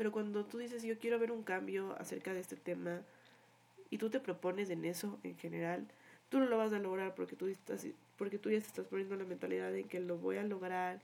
Pero 0.00 0.12
cuando 0.12 0.46
tú 0.46 0.56
dices, 0.56 0.82
yo 0.82 0.98
quiero 0.98 1.18
ver 1.18 1.30
un 1.30 1.42
cambio 1.42 1.94
acerca 1.98 2.32
de 2.32 2.40
este 2.40 2.56
tema 2.56 3.02
y 3.90 3.98
tú 3.98 4.08
te 4.08 4.18
propones 4.18 4.70
en 4.70 4.86
eso 4.86 5.18
en 5.24 5.36
general, 5.36 5.86
tú 6.30 6.38
no 6.38 6.46
lo 6.46 6.56
vas 6.56 6.72
a 6.72 6.78
lograr 6.78 7.14
porque 7.14 7.36
tú, 7.36 7.48
estás, 7.48 7.86
porque 8.16 8.38
tú 8.38 8.48
ya 8.48 8.56
estás 8.56 8.86
poniendo 8.86 9.14
la 9.16 9.26
mentalidad 9.26 9.70
de 9.70 9.84
que 9.84 10.00
lo 10.00 10.16
voy 10.16 10.38
a 10.38 10.42
lograr 10.42 11.00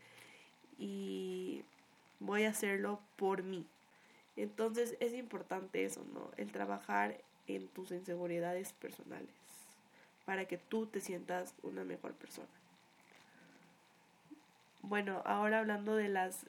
y 0.78 1.62
voy 2.20 2.44
a 2.44 2.48
hacerlo 2.48 2.98
por 3.16 3.42
mí. 3.42 3.66
Entonces 4.34 4.96
es 4.98 5.12
importante 5.12 5.84
eso, 5.84 6.02
¿no? 6.14 6.30
El 6.38 6.50
trabajar 6.50 7.18
en 7.48 7.68
tus 7.68 7.90
inseguridades 7.90 8.72
personales 8.72 9.28
para 10.24 10.46
que 10.46 10.56
tú 10.56 10.86
te 10.86 11.00
sientas 11.00 11.52
una 11.62 11.84
mejor 11.84 12.14
persona. 12.14 12.48
Bueno, 14.80 15.20
ahora 15.26 15.58
hablando 15.58 15.96
de 15.96 16.08
las 16.08 16.46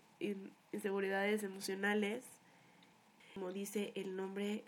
inseguridades 0.71 1.43
emocionales, 1.43 2.23
como 3.37 3.53
dice 3.53 3.91
el 3.93 4.15
nombre, 4.15 4.63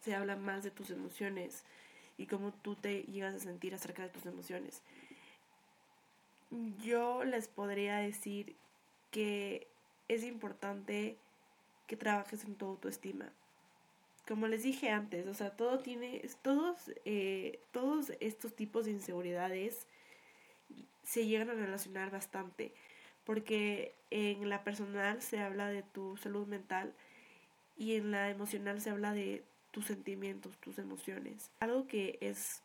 se 0.00 0.14
habla 0.14 0.34
más 0.34 0.64
de 0.64 0.70
tus 0.70 0.88
emociones 0.88 1.64
y 2.16 2.24
cómo 2.24 2.52
tú 2.52 2.74
te 2.74 3.02
llegas 3.02 3.34
a 3.34 3.38
sentir 3.38 3.74
acerca 3.74 4.02
de 4.02 4.08
tus 4.08 4.24
emociones. 4.24 4.80
Yo 6.82 7.22
les 7.24 7.48
podría 7.48 7.96
decir 7.96 8.56
que 9.10 9.66
es 10.08 10.24
importante 10.24 11.18
que 11.86 11.98
trabajes 11.98 12.44
en 12.44 12.54
tu 12.54 12.64
autoestima. 12.64 13.30
Como 14.26 14.46
les 14.46 14.62
dije 14.62 14.88
antes, 14.88 15.26
o 15.26 15.34
sea, 15.34 15.50
todo 15.50 15.80
tiene, 15.80 16.22
todos, 16.40 16.90
eh, 17.04 17.60
todos 17.72 18.14
estos 18.20 18.56
tipos 18.56 18.86
de 18.86 18.92
inseguridades 18.92 19.86
se 21.02 21.26
llegan 21.26 21.50
a 21.50 21.54
relacionar 21.54 22.10
bastante, 22.10 22.72
porque 23.24 23.94
en 24.10 24.48
la 24.48 24.64
personal 24.64 25.20
se 25.20 25.40
habla 25.40 25.68
de 25.68 25.82
tu 25.82 26.16
salud 26.16 26.46
mental 26.46 26.94
y 27.78 27.94
en 27.94 28.10
la 28.10 28.28
emocional 28.28 28.80
se 28.80 28.90
habla 28.90 29.14
de 29.14 29.44
tus 29.70 29.86
sentimientos, 29.86 30.58
tus 30.58 30.78
emociones. 30.78 31.50
Algo 31.60 31.86
que 31.86 32.18
es, 32.20 32.60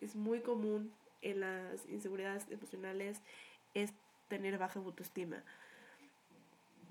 es, 0.00 0.14
muy 0.14 0.40
común 0.40 0.92
en 1.20 1.40
las 1.40 1.84
inseguridades 1.86 2.46
emocionales 2.48 3.20
es 3.74 3.92
tener 4.28 4.56
baja 4.56 4.78
autoestima. 4.78 5.42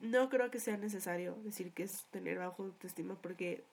No 0.02 0.30
creo 0.30 0.52
que 0.52 0.60
sea 0.60 0.78
necesario 0.78 1.36
decir 1.44 1.72
que 1.72 1.84
es 1.84 2.06
tener 2.12 2.38
baja 2.38 2.56
autoestima 2.60 3.16
porque 3.16 3.64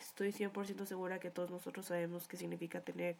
estoy 0.00 0.30
100% 0.30 0.86
segura 0.86 1.18
que 1.18 1.30
todos 1.30 1.50
nosotros 1.50 1.86
sabemos 1.86 2.28
qué 2.28 2.36
significa 2.36 2.80
tener 2.80 3.16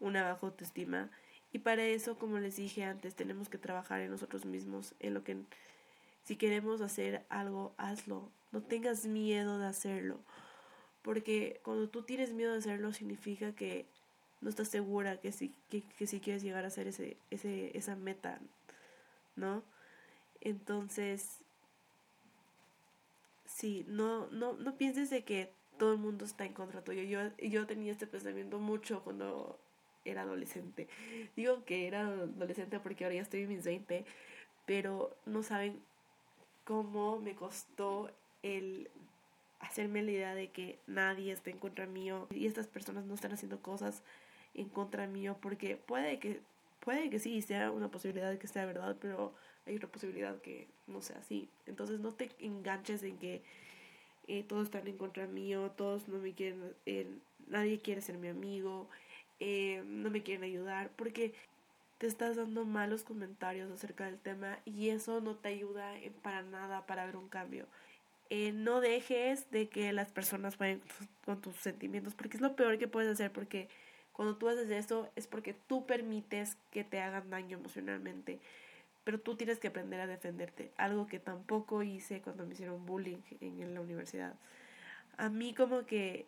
una 0.00 0.22
baja 0.22 0.46
autoestima. 0.46 1.10
Y 1.52 1.58
para 1.58 1.84
eso, 1.84 2.18
como 2.18 2.38
les 2.38 2.56
dije 2.56 2.82
antes, 2.82 3.14
tenemos 3.14 3.48
que 3.48 3.58
trabajar 3.58 4.00
en 4.00 4.10
nosotros 4.10 4.44
mismos, 4.46 4.94
en 4.98 5.14
lo 5.14 5.22
que 5.22 5.36
si 6.24 6.36
queremos 6.36 6.80
hacer 6.80 7.24
algo, 7.28 7.74
hazlo. 7.76 8.30
No 8.54 8.62
tengas 8.62 9.06
miedo 9.06 9.58
de 9.58 9.66
hacerlo. 9.66 10.20
Porque 11.02 11.60
cuando 11.64 11.88
tú 11.88 12.04
tienes 12.04 12.32
miedo 12.32 12.52
de 12.52 12.58
hacerlo 12.58 12.92
significa 12.92 13.52
que 13.52 13.84
no 14.40 14.48
estás 14.48 14.68
segura 14.68 15.20
que 15.20 15.32
sí, 15.32 15.52
que, 15.70 15.82
que 15.82 16.06
quieres 16.20 16.42
llegar 16.42 16.64
a 16.64 16.68
hacer 16.68 16.86
ese, 16.86 17.16
ese, 17.30 17.76
esa 17.76 17.96
meta, 17.96 18.38
¿no? 19.34 19.64
Entonces, 20.40 21.40
sí, 23.44 23.84
no, 23.88 24.28
no, 24.28 24.52
no 24.52 24.76
pienses 24.76 25.10
de 25.10 25.24
que 25.24 25.52
todo 25.76 25.94
el 25.94 25.98
mundo 25.98 26.24
está 26.24 26.44
en 26.44 26.52
contra 26.52 26.84
tuyo. 26.84 27.02
Yo, 27.02 27.36
yo 27.38 27.66
tenía 27.66 27.90
este 27.90 28.06
pensamiento 28.06 28.60
mucho 28.60 29.02
cuando 29.02 29.58
era 30.04 30.22
adolescente. 30.22 30.86
Digo 31.34 31.64
que 31.64 31.88
era 31.88 32.06
adolescente 32.06 32.78
porque 32.78 33.04
ahora 33.04 33.16
ya 33.16 33.22
estoy 33.22 33.42
en 33.42 33.48
mis 33.48 33.64
20, 33.64 34.04
pero 34.64 35.16
no 35.26 35.42
saben 35.42 35.82
cómo 36.64 37.18
me 37.18 37.34
costó 37.34 38.10
el 38.44 38.90
hacerme 39.58 40.02
la 40.02 40.12
idea 40.12 40.34
de 40.34 40.50
que 40.50 40.78
nadie 40.86 41.32
está 41.32 41.50
en 41.50 41.58
contra 41.58 41.86
mío 41.86 42.28
y 42.30 42.46
estas 42.46 42.66
personas 42.66 43.06
no 43.06 43.14
están 43.14 43.32
haciendo 43.32 43.60
cosas 43.60 44.02
en 44.52 44.68
contra 44.68 45.06
mío 45.06 45.36
porque 45.40 45.76
puede 45.76 46.18
que 46.18 46.40
puede 46.80 47.08
que 47.08 47.18
sí 47.18 47.40
sea 47.40 47.70
una 47.70 47.90
posibilidad 47.90 48.36
que 48.38 48.46
sea 48.46 48.66
verdad 48.66 48.96
pero 49.00 49.32
hay 49.66 49.76
otra 49.76 49.88
posibilidad 49.88 50.38
que 50.42 50.68
no 50.86 51.00
sea 51.00 51.16
así. 51.18 51.48
Entonces 51.64 52.00
no 52.00 52.12
te 52.12 52.30
enganches 52.38 53.02
en 53.02 53.16
que 53.16 53.42
eh, 54.28 54.44
todos 54.46 54.64
están 54.64 54.86
en 54.86 54.98
contra 54.98 55.26
mío 55.26 55.70
todos 55.70 56.08
no 56.08 56.18
me 56.18 56.34
quieren 56.34 56.74
eh, 56.84 57.08
nadie 57.48 57.80
quiere 57.80 58.02
ser 58.02 58.18
mi 58.18 58.28
amigo 58.28 58.88
eh, 59.40 59.82
no 59.86 60.10
me 60.10 60.22
quieren 60.22 60.44
ayudar 60.44 60.90
porque 60.96 61.34
te 61.98 62.06
estás 62.06 62.36
dando 62.36 62.64
malos 62.66 63.04
comentarios 63.04 63.70
acerca 63.70 64.04
del 64.04 64.18
tema 64.18 64.58
y 64.66 64.90
eso 64.90 65.20
no 65.22 65.36
te 65.36 65.48
ayuda 65.48 65.94
para 66.22 66.42
nada 66.42 66.86
para 66.86 67.06
ver 67.06 67.16
un 67.16 67.28
cambio 67.28 67.66
eh, 68.30 68.52
no 68.52 68.80
dejes 68.80 69.50
de 69.50 69.68
que 69.68 69.92
las 69.92 70.10
personas 70.10 70.58
vayan 70.58 70.80
con 71.24 71.40
tus 71.40 71.56
sentimientos, 71.56 72.14
porque 72.14 72.36
es 72.36 72.40
lo 72.40 72.56
peor 72.56 72.78
que 72.78 72.88
puedes 72.88 73.12
hacer, 73.12 73.30
porque 73.32 73.68
cuando 74.12 74.36
tú 74.36 74.48
haces 74.48 74.70
eso 74.70 75.10
es 75.16 75.26
porque 75.26 75.54
tú 75.54 75.86
permites 75.86 76.56
que 76.70 76.84
te 76.84 77.00
hagan 77.00 77.30
daño 77.30 77.58
emocionalmente, 77.58 78.40
pero 79.04 79.20
tú 79.20 79.36
tienes 79.36 79.58
que 79.58 79.68
aprender 79.68 80.00
a 80.00 80.06
defenderte, 80.06 80.72
algo 80.76 81.06
que 81.06 81.18
tampoco 81.18 81.82
hice 81.82 82.20
cuando 82.22 82.46
me 82.46 82.54
hicieron 82.54 82.86
bullying 82.86 83.20
en 83.40 83.74
la 83.74 83.80
universidad. 83.80 84.34
A 85.16 85.28
mí 85.28 85.54
como 85.54 85.84
que 85.84 86.26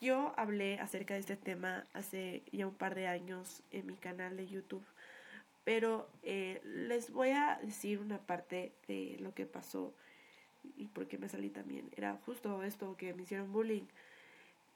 yo 0.00 0.32
hablé 0.36 0.78
acerca 0.78 1.14
de 1.14 1.20
este 1.20 1.36
tema 1.36 1.84
hace 1.92 2.42
ya 2.52 2.66
un 2.66 2.74
par 2.74 2.94
de 2.94 3.08
años 3.08 3.62
en 3.72 3.86
mi 3.86 3.96
canal 3.96 4.36
de 4.36 4.46
YouTube, 4.46 4.84
pero 5.64 6.08
eh, 6.22 6.60
les 6.64 7.10
voy 7.10 7.30
a 7.30 7.58
decir 7.62 7.98
una 7.98 8.18
parte 8.18 8.72
de 8.86 9.16
lo 9.20 9.34
que 9.34 9.46
pasó 9.46 9.92
y 10.76 10.86
por 10.88 11.06
qué 11.06 11.18
me 11.18 11.28
salí 11.28 11.50
también. 11.50 11.90
Era 11.96 12.18
justo 12.24 12.62
esto 12.62 12.96
que 12.96 13.14
me 13.14 13.22
hicieron 13.22 13.52
bullying. 13.52 13.86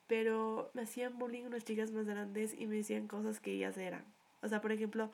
Pero 0.06 0.70
me 0.74 0.82
hacían 0.82 1.18
bullying 1.18 1.44
unas 1.44 1.64
chicas 1.64 1.90
más 1.92 2.06
grandes 2.06 2.54
y 2.58 2.66
me 2.66 2.76
decían 2.76 3.08
cosas 3.08 3.40
que 3.40 3.52
ellas 3.52 3.76
eran. 3.78 4.04
O 4.42 4.48
sea, 4.48 4.60
por 4.60 4.72
ejemplo, 4.72 5.10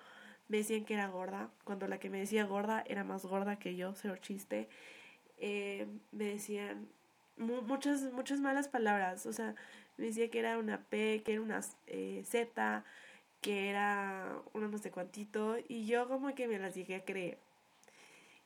me 0.48 0.59
decían 0.59 0.85
que 0.85 0.94
era 0.94 1.09
gorda, 1.09 1.50
cuando 1.64 1.87
la 1.88 1.98
que 1.98 2.11
me 2.11 2.18
decía 2.18 2.44
gorda 2.44 2.83
era 2.87 3.04
más 3.04 3.24
gorda 3.24 3.59
que 3.59 3.76
yo, 3.76 3.94
cero 3.94 4.16
chiste. 4.20 4.68
Eh, 5.38 5.87
me 6.11 6.24
decían 6.24 6.88
muchas, 7.37 8.02
muchas 8.12 8.40
malas 8.40 8.68
palabras. 8.68 9.26
O 9.26 9.33
sea, 9.33 9.54
me 9.98 10.07
decía 10.07 10.31
que 10.31 10.38
era 10.40 10.59
una 10.59 10.83
P, 10.85 11.22
que 11.24 11.35
era 11.35 11.42
una 11.42 11.61
eh, 11.87 12.22
Z, 12.24 12.85
que 13.40 13.68
era 13.70 14.40
una 14.54 14.68
no 14.68 14.78
sé 14.78 14.90
cuantito. 14.90 15.57
Y 15.68 15.87
yo 15.87 16.09
como 16.09 16.35
que 16.35 16.48
me 16.48 16.59
las 16.59 16.74
dije 16.74 16.96
a 16.96 17.04
creer. 17.04 17.38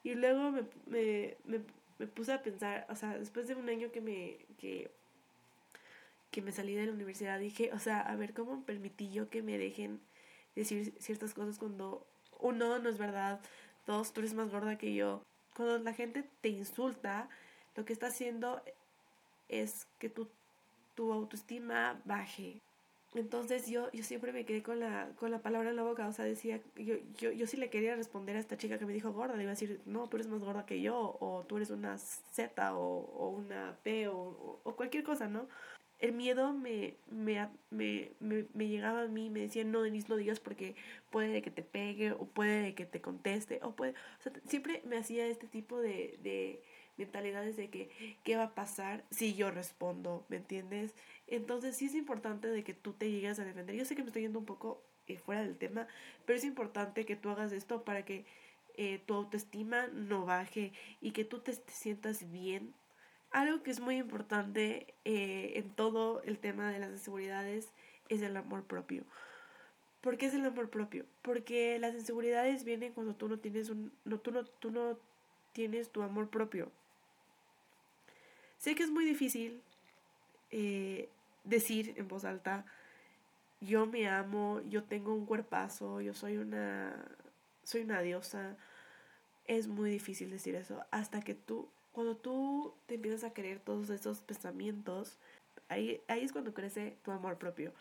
Y 0.03 0.15
luego 0.15 0.51
me, 0.87 1.37
me 1.45 1.61
me 1.99 2.07
puse 2.07 2.33
a 2.33 2.43
pensar, 2.43 2.87
o 2.89 2.97
sea, 2.97 3.19
después 3.19 3.49
de 3.49 3.55
un 3.55 3.69
año 3.69 3.91
que 3.93 4.01
me, 4.01 4.47
que, 4.59 4.91
que 6.31 6.43
me 6.43 6.53
salí 6.53 6.75
de 6.75 6.87
la 6.87 6.93
universidad, 6.93 7.39
dije, 7.39 7.71
o 7.73 7.79
sea, 7.79 8.01
a 8.01 8.17
ver, 8.17 8.35
¿cómo 8.35 8.65
permití 8.65 9.11
yo 9.13 9.31
que 9.31 9.43
me 9.43 9.59
dejen 9.59 10.01
decir 10.55 10.95
ciertas 10.99 11.35
cosas 11.35 11.59
cuando, 11.59 12.07
uno, 12.41 12.79
no 12.79 12.89
es 12.89 12.99
verdad, 12.99 13.41
dos, 13.87 14.13
tú 14.13 14.21
eres 14.21 14.35
más 14.35 14.51
gorda 14.51 14.79
que 14.79 14.95
yo? 14.95 15.23
Cuando 15.55 15.79
la 15.79 15.93
gente 15.93 16.29
te 16.41 16.49
insulta, 16.49 17.29
lo 17.77 17.85
que 17.85 17.93
está 17.93 18.09
haciendo 18.09 18.63
es 19.49 19.87
que 19.99 20.09
tu, 20.09 20.29
tu 20.95 21.13
autoestima 21.13 22.01
baje. 22.05 22.61
Entonces 23.15 23.67
yo, 23.67 23.91
yo 23.93 24.03
siempre 24.03 24.33
me 24.33 24.47
quedé 24.47 24.63
con 24.63 24.81
la, 24.81 25.11
con 25.17 25.31
la 25.31 25.43
palabra 25.43 25.69
en 25.71 25.77
la 25.77 25.83
boca, 25.83 26.09
o 26.09 26.13
sea, 26.13 26.25
decía, 26.25 26.61
yo, 26.77 26.95
yo, 27.19 27.31
yo 27.31 27.47
sí 27.47 27.59
le 27.59 27.69
quería 27.69 27.95
responder 27.95 28.37
a 28.37 28.41
esta 28.41 28.57
chica 28.57 28.79
que 28.79 28.87
me 28.87 28.95
dijo 28.95 29.13
gorda, 29.13 29.37
le 29.37 29.43
iba 29.43 29.53
a 29.53 29.55
decir, 29.55 29.81
no, 29.85 30.09
tú 30.09 30.17
eres 30.17 30.29
más 30.29 30.43
gorda 30.43 30.65
que 30.65 30.81
yo, 30.81 31.19
o 31.21 31.45
tú 31.47 31.59
eres 31.59 31.71
una 31.71 31.99
Z, 31.99 32.75
o, 32.75 32.81
o 32.81 33.29
una 33.29 33.77
P, 33.83 34.09
o, 34.09 34.61
o, 34.65 34.77
cualquier 34.77 35.05
cosa, 35.05 35.29
¿no? 35.29 35.47
El 35.99 36.13
miedo 36.15 36.55
me, 36.55 36.97
me, 37.11 37.49
me, 37.71 38.13
me, 38.19 38.69
llegaba 38.69 39.03
a 39.03 39.09
mí, 39.09 39.29
me 39.29 39.41
decía, 39.41 39.63
no, 39.65 39.83
Denise, 39.83 40.09
no 40.09 40.17
digas 40.17 40.41
porque 40.41 40.75
puede 41.11 41.43
que 41.43 41.51
te 41.51 41.63
pegue, 41.63 42.13
o 42.13 42.25
puede 42.27 42.75
que 42.75 42.87
te 42.87 43.03
conteste, 43.03 43.61
o 43.63 43.73
puede, 43.77 43.93
o 43.93 44.23
sea, 44.23 44.33
siempre 44.47 44.83
me 44.87 44.97
hacía 44.97 45.27
este 45.27 45.47
tipo 45.47 45.81
de, 45.81 46.19
de 46.23 46.63
mentalidades 46.97 47.57
de 47.57 47.69
que 47.69 47.91
qué 48.25 48.37
va 48.37 48.45
a 48.45 48.55
pasar 48.55 49.05
si 49.11 49.35
yo 49.35 49.51
respondo, 49.51 50.25
¿me 50.29 50.37
entiendes? 50.37 50.95
Entonces 51.33 51.75
sí 51.75 51.87
es 51.87 51.95
importante 51.95 52.47
de 52.49 52.63
que 52.63 52.75
tú 52.75 52.93
te 52.93 53.11
llegues 53.11 53.39
a 53.39 53.45
defender. 53.45 53.75
Yo 53.75 53.87
sé 53.87 53.97
que 53.97 54.03
me 54.03 54.09
estoy 54.09 54.21
yendo 54.21 54.39
un 54.39 54.45
poco 54.45 54.83
eh, 55.07 55.17
fuera 55.17 55.41
del 55.41 55.57
tema, 55.57 55.89
pero 56.27 56.37
es 56.37 56.45
importante 56.45 57.07
que 57.07 57.17
tú 57.17 57.31
hagas 57.31 57.53
esto 57.53 57.85
para 57.85 58.05
que 58.05 58.27
eh, 58.77 59.01
tu 59.07 59.15
autoestima 59.15 59.87
no 59.87 60.27
baje 60.27 60.75
y 61.01 61.13
que 61.13 61.25
tú 61.25 61.39
te, 61.39 61.55
sientas 61.69 62.31
bien. 62.31 62.75
Algo 63.31 63.63
que 63.63 63.71
es 63.71 63.81
muy 63.81 63.97
importante 63.97 64.93
eh, 65.07 65.55
en 65.57 65.71
todo 65.71 66.23
el 66.25 66.39
tema 66.39 66.71
de 66.71 66.81
las 66.81 66.91
inseguridades 66.91 67.73
es 68.11 68.21
el 68.21 68.37
amor 68.37 68.65
propio. 68.65 69.05
¿Por 70.03 70.19
qué 70.19 70.27
es 70.27 70.35
el 70.35 70.45
amor 70.45 70.69
propio? 70.69 71.07
Porque 71.23 71.79
las 71.79 71.95
inseguridades 71.95 72.65
vienen 72.65 72.93
cuando 72.93 73.15
tú 73.15 73.31
no 73.31 73.39
tienes 73.39 73.71
un 73.71 73.91
no 74.05 74.19
tú 74.19 74.33
no 74.33 74.45
tú 74.45 74.71
no 74.71 74.99
tienes 75.55 75.91
tu 75.93 76.03
amor 76.03 76.29
propio. 76.29 76.71
Sé 78.59 78.75
que 78.75 78.83
es 78.83 78.91
muy 78.91 79.07
difícil 79.07 79.63
decir 81.45 81.95
en 81.97 82.09
voz 82.09 82.25
alta, 82.25 82.65
yo 83.61 83.87
me 83.87 84.09
amo, 84.09 84.61
yo 84.69 84.85
tengo 84.85 85.15
un 85.15 85.27
cuerpazo, 85.27 86.01
yo 86.01 86.15
soy 86.15 86.37
una, 86.37 86.95
soy 87.63 87.83
una 87.83 88.03
diosa. 88.03 88.57
Es 89.45 89.69
muy 89.69 89.91
difícil 89.91 90.31
decir 90.31 90.55
eso 90.55 90.85
hasta 90.91 91.21
que 91.21 91.35
tú, 91.35 91.71
cuando 91.93 92.17
tú 92.17 92.75
te 92.87 92.95
empiezas 92.95 93.25
a 93.25 93.33
creer 93.33 93.61
todos 93.61 93.91
esos 93.91 94.21
pensamientos, 94.23 95.19
ahí, 95.69 96.01
ahí 96.09 96.25
es 96.25 96.33
cuando 96.33 96.55
crece 96.55 96.97
tu 97.05 97.11
amor 97.11 97.39
propio. 97.39 97.73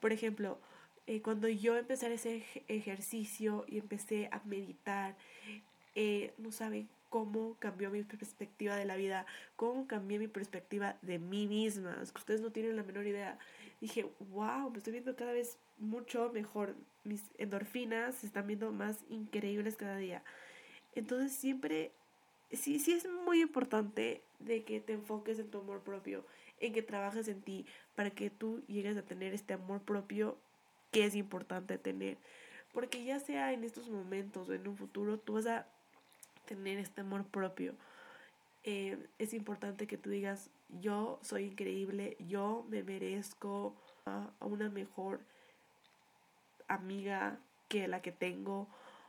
Por 0.00 0.12
ejemplo, 0.12 0.60
eh, 1.06 1.22
cuando 1.22 1.48
yo 1.48 1.76
empecé 1.76 2.12
hacer 2.12 2.42
ejercicio 2.68 3.64
y 3.66 3.78
empecé 3.78 4.28
a 4.30 4.40
meditar, 4.44 5.16
eh, 5.94 6.34
no 6.38 6.52
saben 6.52 6.88
cómo 7.08 7.56
cambió 7.58 7.90
mi 7.90 8.02
perspectiva 8.02 8.76
de 8.76 8.84
la 8.84 8.96
vida, 8.96 9.26
cómo 9.56 9.86
cambié 9.86 10.18
mi 10.18 10.28
perspectiva 10.28 10.96
de 11.02 11.18
mí 11.18 11.46
misma. 11.46 11.98
Es 12.02 12.12
que 12.12 12.18
ustedes 12.18 12.40
no 12.40 12.50
tienen 12.50 12.76
la 12.76 12.82
menor 12.82 13.06
idea. 13.06 13.38
Dije, 13.80 14.06
wow, 14.30 14.70
me 14.70 14.78
estoy 14.78 14.92
viendo 14.92 15.16
cada 15.16 15.32
vez 15.32 15.58
mucho 15.78 16.30
mejor. 16.32 16.74
Mis 17.04 17.24
endorfinas 17.38 18.16
se 18.16 18.26
están 18.26 18.46
viendo 18.46 18.72
más 18.72 19.04
increíbles 19.08 19.76
cada 19.76 19.96
día. 19.96 20.22
Entonces 20.94 21.32
siempre, 21.32 21.92
sí, 22.52 22.78
sí 22.78 22.92
es 22.92 23.08
muy 23.24 23.40
importante 23.40 24.22
de 24.38 24.64
que 24.64 24.80
te 24.80 24.92
enfoques 24.92 25.38
en 25.38 25.50
tu 25.50 25.58
amor 25.58 25.80
propio, 25.80 26.24
en 26.60 26.72
que 26.72 26.82
trabajes 26.82 27.28
en 27.28 27.40
ti, 27.42 27.66
para 27.94 28.10
que 28.10 28.30
tú 28.30 28.62
llegues 28.66 28.96
a 28.96 29.02
tener 29.02 29.32
este 29.32 29.54
amor 29.54 29.82
propio 29.82 30.36
que 30.90 31.04
es 31.04 31.14
importante 31.14 31.78
tener. 31.78 32.18
Porque 32.72 33.04
ya 33.04 33.18
sea 33.18 33.52
en 33.52 33.64
estos 33.64 33.88
momentos 33.88 34.48
o 34.48 34.54
en 34.54 34.66
un 34.68 34.76
futuro, 34.76 35.18
tú 35.18 35.34
vas 35.34 35.46
a 35.46 35.66
tener 36.48 36.78
este 36.78 37.02
amor 37.02 37.26
propio. 37.26 37.74
Eh, 38.64 38.98
es 39.18 39.34
importante 39.34 39.86
que 39.86 39.98
tú 39.98 40.10
digas, 40.10 40.50
yo 40.80 41.20
soy 41.22 41.44
increíble, 41.44 42.16
yo 42.26 42.66
me 42.68 42.82
merezco 42.82 43.76
a, 44.06 44.30
una 44.40 44.70
mejor 44.70 45.20
amiga 46.66 47.38
que 47.68 47.86
la 47.86 48.00
que 48.00 48.12
tengo. 48.12 48.66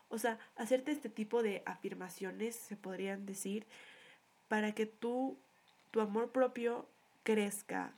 O 0.09 0.17
sea, 0.17 0.37
hacerte 0.57 0.91
este 0.91 1.09
tipo 1.09 1.41
de 1.41 1.63
afirmaciones, 1.65 2.55
se 2.55 2.75
podrían 2.75 3.25
decir, 3.25 3.65
para 4.49 4.73
que 4.73 4.85
tú, 4.85 5.37
tu 5.91 6.01
amor 6.01 6.31
propio 6.31 6.87
crezca 7.23 7.93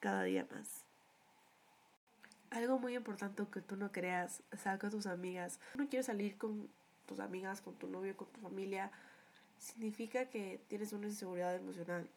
cada 0.00 0.22
día 0.22 0.46
más. 0.50 0.84
Algo 2.50 2.78
muy 2.78 2.94
importante 2.94 3.42
que 3.52 3.60
tú 3.60 3.76
no 3.76 3.92
creas, 3.92 4.42
sal 4.56 4.78
con 4.78 4.90
tus 4.90 5.06
amigas. 5.06 5.60
No 5.74 5.88
quiero 5.88 6.02
salir 6.02 6.38
con 6.38 6.70
tus 7.06 7.20
amigas, 7.20 7.60
con 7.60 7.74
tu 7.74 7.88
novio, 7.88 8.16
con 8.16 8.28
tu 8.28 8.40
familia, 8.40 8.90
significa 9.58 10.26
que 10.26 10.60
tienes 10.68 10.92
una 10.92 11.06
inseguridad 11.06 11.54
emocional. 11.54 12.08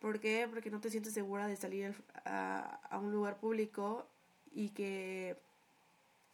¿Por 0.00 0.20
qué? 0.20 0.48
Porque 0.48 0.70
no 0.70 0.80
te 0.80 0.90
sientes 0.90 1.12
segura 1.12 1.46
de 1.46 1.56
salir 1.56 1.94
a, 2.24 2.98
un 3.00 3.12
lugar 3.12 3.38
público 3.38 4.06
y 4.52 4.70
que 4.70 5.36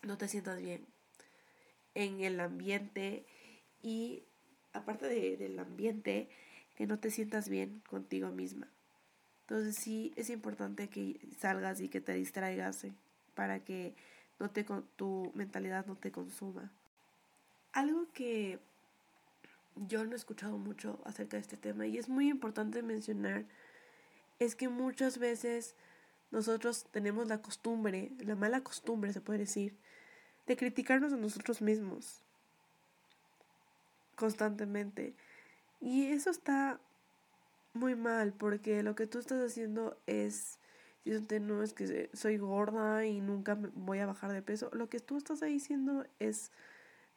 no 0.02 0.16
te 0.16 0.28
sientas 0.28 0.60
bien 0.60 0.86
en 1.94 2.20
el 2.20 2.38
ambiente 2.40 3.26
y 3.82 4.22
aparte 4.72 5.06
de, 5.06 5.36
del 5.36 5.58
ambiente, 5.58 6.28
que 6.76 6.86
no 6.86 6.98
te 6.98 7.10
sientas 7.10 7.48
bien 7.48 7.82
contigo 7.88 8.28
misma. 8.30 8.68
Entonces 9.42 9.76
sí 9.76 10.12
es 10.16 10.30
importante 10.30 10.88
que 10.88 11.18
salgas 11.38 11.80
y 11.80 11.88
que 11.88 12.00
te 12.00 12.12
distraigas 12.14 12.84
eh, 12.84 12.92
para 13.34 13.60
que 13.60 13.94
no 14.38 14.50
te, 14.50 14.64
tu 14.96 15.32
mentalidad 15.34 15.86
no 15.86 15.96
te 15.96 16.12
consuma. 16.12 16.70
Algo 17.76 18.06
que 18.14 18.58
yo 19.74 20.02
no 20.02 20.12
he 20.12 20.16
escuchado 20.16 20.56
mucho 20.56 20.98
acerca 21.04 21.36
de 21.36 21.42
este 21.42 21.58
tema 21.58 21.86
y 21.86 21.98
es 21.98 22.08
muy 22.08 22.30
importante 22.30 22.82
mencionar 22.82 23.44
es 24.38 24.56
que 24.56 24.70
muchas 24.70 25.18
veces 25.18 25.74
nosotros 26.30 26.86
tenemos 26.90 27.28
la 27.28 27.42
costumbre, 27.42 28.12
la 28.20 28.34
mala 28.34 28.62
costumbre 28.62 29.12
se 29.12 29.20
puede 29.20 29.40
decir, 29.40 29.76
de 30.46 30.56
criticarnos 30.56 31.12
a 31.12 31.18
nosotros 31.18 31.60
mismos 31.60 32.22
constantemente. 34.14 35.14
Y 35.78 36.06
eso 36.06 36.30
está 36.30 36.80
muy 37.74 37.94
mal 37.94 38.32
porque 38.32 38.82
lo 38.82 38.94
que 38.94 39.06
tú 39.06 39.18
estás 39.18 39.44
haciendo 39.44 40.00
es, 40.06 40.58
si 41.04 41.40
no 41.40 41.62
es 41.62 41.74
que 41.74 42.08
soy 42.14 42.38
gorda 42.38 43.04
y 43.04 43.20
nunca 43.20 43.58
voy 43.74 43.98
a 43.98 44.06
bajar 44.06 44.32
de 44.32 44.40
peso, 44.40 44.70
lo 44.72 44.88
que 44.88 44.98
tú 44.98 45.18
estás 45.18 45.42
diciendo 45.42 46.06
es 46.20 46.50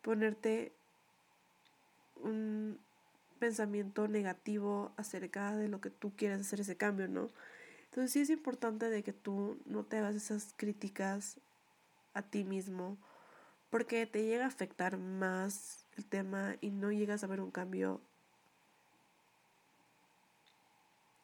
ponerte 0.01 0.73
un 2.15 2.79
pensamiento 3.39 4.07
negativo 4.07 4.91
acerca 4.97 5.55
de 5.55 5.69
lo 5.69 5.81
que 5.81 5.89
tú 5.89 6.13
quieres 6.15 6.41
hacer 6.41 6.61
ese 6.61 6.77
cambio, 6.77 7.07
¿no? 7.07 7.29
Entonces 7.85 8.11
sí 8.11 8.19
es 8.19 8.29
importante 8.29 8.89
de 8.89 9.03
que 9.03 9.13
tú 9.13 9.57
no 9.65 9.83
te 9.83 9.97
hagas 9.97 10.15
esas 10.15 10.53
críticas 10.55 11.39
a 12.13 12.21
ti 12.21 12.43
mismo 12.43 12.97
porque 13.69 14.05
te 14.05 14.25
llega 14.25 14.45
a 14.45 14.47
afectar 14.47 14.97
más 14.97 15.85
el 15.97 16.05
tema 16.05 16.55
y 16.61 16.71
no 16.71 16.91
llegas 16.91 17.23
a 17.23 17.27
ver 17.27 17.41
un 17.41 17.51
cambio 17.51 18.01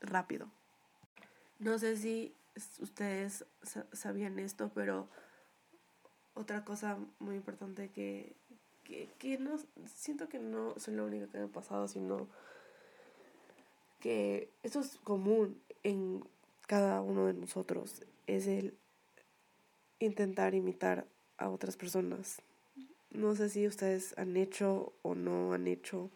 rápido. 0.01 0.47
No 1.59 1.79
sé 1.79 1.97
si 1.97 2.35
ustedes 2.79 3.45
sabían 3.93 4.39
esto, 4.39 4.71
pero 4.73 5.09
otra 6.33 6.63
cosa 6.63 6.97
muy 7.19 7.35
importante 7.35 7.89
que 7.89 8.35
que, 8.85 9.09
que 9.19 9.37
no, 9.37 9.59
siento 9.85 10.29
que 10.29 10.39
no 10.39 10.73
soy 10.77 10.95
la 10.95 11.03
única 11.03 11.27
que 11.27 11.39
me 11.39 11.43
ha 11.45 11.47
pasado, 11.47 11.87
sino 11.89 12.27
que 13.99 14.49
eso 14.63 14.79
es 14.79 14.97
común 15.03 15.59
en 15.83 16.23
cada 16.67 17.01
uno 17.01 17.25
de 17.25 17.33
nosotros, 17.33 18.03
es 18.27 18.47
el 18.47 18.77
intentar 19.99 20.55
imitar 20.55 21.05
a 21.37 21.49
otras 21.49 21.75
personas. 21.75 22.41
No 23.11 23.35
sé 23.35 23.49
si 23.49 23.67
ustedes 23.67 24.17
han 24.17 24.35
hecho 24.37 24.93
o 25.01 25.15
no 25.15 25.53
han 25.53 25.67
hecho, 25.67 26.11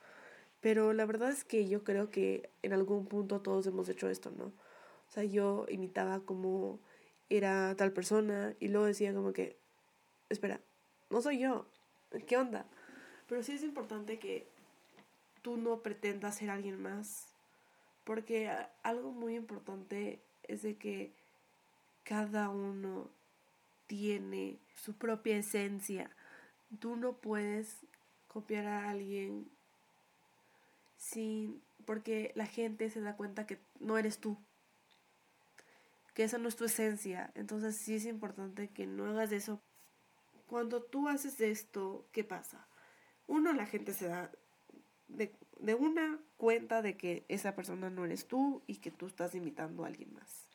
pero 0.62 0.94
la 0.94 1.06
verdad 1.06 1.30
es 1.30 1.44
que 1.44 1.68
yo 1.68 1.84
creo 1.84 2.10
que 2.10 2.50
en 2.62 2.74
algún 2.74 3.06
punto 3.06 3.42
todos 3.42 3.66
hemos 3.68 3.88
hecho 3.90 4.10
esto, 4.10 4.32
¿no? 4.32 4.46
O 4.46 5.12
sea, 5.12 5.24
yo 5.24 5.66
imitaba 5.70 6.20
como 6.20 6.80
era 7.30 7.76
tal 7.76 7.92
persona 7.94 8.56
y 8.60 8.68
luego 8.68 8.86
decía 8.86 9.14
como 9.14 9.34
que, 9.34 9.58
espera, 10.30 10.60
no 11.10 11.22
soy 11.22 11.40
yo, 11.40 11.66
¿qué 12.28 12.38
onda? 12.38 12.66
Pero 13.28 13.44
sí 13.44 13.54
es 13.54 13.64
importante 13.64 14.20
que 14.20 14.48
tú 15.42 15.58
no 15.58 15.82
pretendas 15.82 16.36
ser 16.36 16.50
alguien 16.50 16.82
más, 16.82 17.28
porque 18.04 18.52
algo 18.84 19.12
muy 19.12 19.36
importante 19.36 20.20
es 20.44 20.64
de 20.64 20.78
que 20.78 21.14
cada 22.04 22.50
uno 22.50 23.10
tiene 23.88 24.60
su 24.76 24.94
propia 24.94 25.38
esencia. 25.38 26.10
Tú 26.80 26.96
no 26.96 27.14
puedes 27.14 27.78
copiar 28.28 28.66
a 28.66 28.90
alguien 28.90 29.50
sin 30.98 31.62
porque 31.86 32.32
la 32.36 32.46
gente 32.46 32.90
se 32.90 33.02
da 33.02 33.16
cuenta 33.16 33.48
que 33.48 33.60
no 33.80 33.98
eres 33.98 34.20
tú. 34.20 34.38
Que 36.14 36.24
esa 36.24 36.38
no 36.38 36.48
es 36.48 36.56
tu 36.56 36.66
esencia. 36.66 37.32
Entonces 37.34 37.78
sí 37.78 37.96
es 37.96 38.06
importante 38.06 38.70
que 38.70 38.86
no 38.86 39.06
hagas 39.06 39.32
eso 39.32 39.62
cuando 40.50 40.82
tú 40.82 41.08
haces 41.08 41.40
esto, 41.42 42.08
¿qué 42.12 42.24
pasa? 42.24 42.68
Uno, 43.28 43.54
la 43.54 43.68
gente 43.68 43.94
se 43.94 44.08
da 44.08 44.32
de, 45.08 45.32
una 45.76 46.20
cuenta 46.38 46.82
de 46.82 46.98
que 46.98 47.24
esa 47.28 47.56
persona 47.56 47.92
no 47.92 48.04
eres 48.04 48.28
tú 48.28 48.64
y 48.66 48.78
que 48.78 48.90
tú 48.90 49.06
estás 49.06 49.36
imitando 49.36 49.84
a 49.84 49.88
alguien 49.88 50.12
más. 50.14 50.48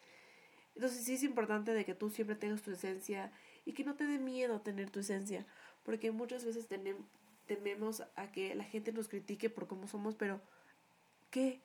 Entonces 0.74 1.04
sí 1.04 1.14
es 1.14 1.22
importante 1.22 1.72
de 1.72 1.85
que 1.85 1.94
tú 1.94 2.11
siempre 2.11 2.35
tengas 2.35 2.62
tu 2.62 2.72
esencia 2.72 3.30
y 3.64 3.72
que 3.72 3.85
no 3.85 3.94
te 3.94 4.04
dé 4.04 4.18
miedo 4.18 4.61
tener 4.61 4.90
tu 4.90 4.98
esencia, 4.98 5.46
porque 5.85 6.11
muchas 6.11 6.44
veces 6.44 6.66
tememos 7.46 8.02
a 8.16 8.33
que 8.33 8.57
la 8.57 8.64
gente 8.64 8.92
nos 8.92 9.07
critique 9.07 9.48
por 9.48 9.68
cómo 9.68 9.87
somos, 9.87 10.16
pero 10.16 10.40
¿qué? 11.30 11.61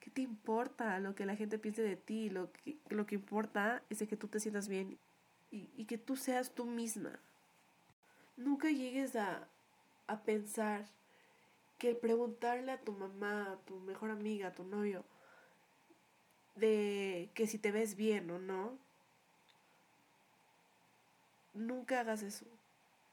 ¿Qué 0.00 0.10
te 0.10 0.22
importa 0.22 0.98
lo 0.98 1.14
que 1.14 1.26
la 1.26 1.36
gente 1.36 1.60
piense 1.60 1.82
de 1.82 1.94
ti? 1.94 2.28
Lo 2.28 2.50
que, 2.50 2.78
lo 2.88 3.06
que 3.06 3.14
importa 3.14 3.84
es 3.88 4.00
de 4.00 4.08
que 4.08 4.16
tú 4.16 4.26
te 4.26 4.40
sientas 4.40 4.66
bien 4.66 4.98
y, 5.52 5.70
y 5.76 5.84
que 5.84 5.96
tú 5.96 6.16
seas 6.16 6.52
tú 6.52 6.66
misma. 6.66 7.20
Nunca 8.36 8.70
llegues 8.70 9.16
a, 9.16 9.48
a 10.06 10.22
pensar 10.22 10.86
que 11.78 11.94
preguntarle 11.94 12.72
a 12.72 12.80
tu 12.80 12.92
mamá, 12.92 13.52
a 13.52 13.56
tu 13.66 13.74
mejor 13.80 14.10
amiga, 14.10 14.48
a 14.48 14.54
tu 14.54 14.64
novio, 14.64 15.04
de 16.54 17.30
que 17.34 17.46
si 17.46 17.58
te 17.58 17.72
ves 17.72 17.96
bien 17.96 18.30
o 18.30 18.38
no, 18.38 18.78
nunca 21.54 22.00
hagas 22.00 22.22
eso. 22.22 22.46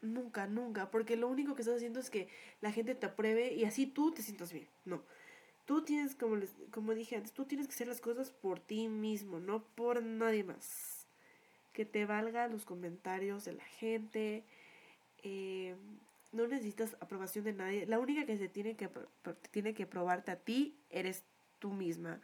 Nunca, 0.01 0.47
nunca, 0.47 0.91
porque 0.91 1.17
lo 1.17 1.27
único 1.27 1.55
que 1.55 1.61
estás 1.61 1.77
haciendo 1.77 1.99
es 1.99 2.09
que 2.09 2.29
la 2.61 2.71
gente 2.71 2.95
te 2.95 3.05
apruebe 3.05 3.53
y 3.53 3.65
así 3.65 3.85
tú 3.85 4.11
te 4.11 4.21
sientas 4.21 4.53
bien. 4.53 4.67
No. 4.85 5.03
Tú 5.65 5.83
tienes, 5.83 6.15
como, 6.15 6.37
les, 6.37 6.55
como 6.71 6.93
dije 6.93 7.17
antes, 7.17 7.33
tú 7.33 7.45
tienes 7.45 7.67
que 7.67 7.73
hacer 7.73 7.87
las 7.87 8.01
cosas 8.01 8.31
por 8.31 8.59
ti 8.59 8.87
mismo, 8.87 9.39
no 9.39 9.63
por 9.75 10.01
nadie 10.01 10.43
más. 10.43 11.07
Que 11.73 11.85
te 11.85 12.05
valga 12.05 12.47
los 12.47 12.65
comentarios 12.65 13.45
de 13.45 13.53
la 13.53 13.65
gente. 13.65 14.45
Eh, 15.23 15.75
no 16.31 16.47
necesitas 16.47 16.95
aprobación 16.99 17.45
de 17.45 17.53
nadie. 17.53 17.85
La 17.85 17.99
única 17.99 18.25
que 18.25 18.37
se 18.37 18.49
tiene 18.49 18.75
que, 18.75 18.89
tiene 19.51 19.73
que 19.73 19.85
probarte 19.85 20.31
a 20.31 20.35
ti 20.37 20.77
eres 20.89 21.23
tú 21.59 21.71
misma. 21.71 22.21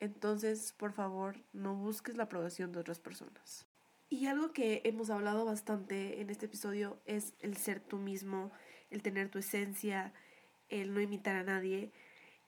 Entonces, 0.00 0.72
por 0.72 0.92
favor, 0.92 1.36
no 1.52 1.74
busques 1.74 2.16
la 2.16 2.24
aprobación 2.24 2.72
de 2.72 2.80
otras 2.80 2.98
personas. 2.98 3.66
Y 4.10 4.26
algo 4.26 4.52
que 4.52 4.82
hemos 4.84 5.10
hablado 5.10 5.44
bastante 5.44 6.20
en 6.20 6.30
este 6.30 6.46
episodio 6.46 6.98
es 7.06 7.34
el 7.40 7.56
ser 7.56 7.80
tú 7.80 7.98
mismo, 7.98 8.52
el 8.90 9.02
tener 9.02 9.28
tu 9.28 9.38
esencia, 9.38 10.12
el 10.68 10.92
no 10.92 11.00
imitar 11.00 11.36
a 11.36 11.42
nadie. 11.42 11.90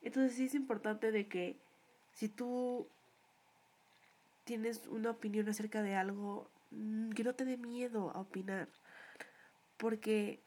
Entonces 0.02 0.34
sí 0.34 0.44
es 0.44 0.54
importante 0.54 1.10
de 1.12 1.28
que 1.28 1.56
si 2.12 2.28
tú 2.28 2.88
tienes 4.44 4.86
una 4.86 5.10
opinión 5.10 5.48
acerca 5.48 5.82
de 5.82 5.96
algo, 5.96 6.48
mm, 6.70 7.10
que 7.10 7.24
no 7.24 7.34
te 7.34 7.44
dé 7.44 7.56
miedo 7.56 8.10
a 8.14 8.20
opinar. 8.20 8.68
Porque 9.76 10.42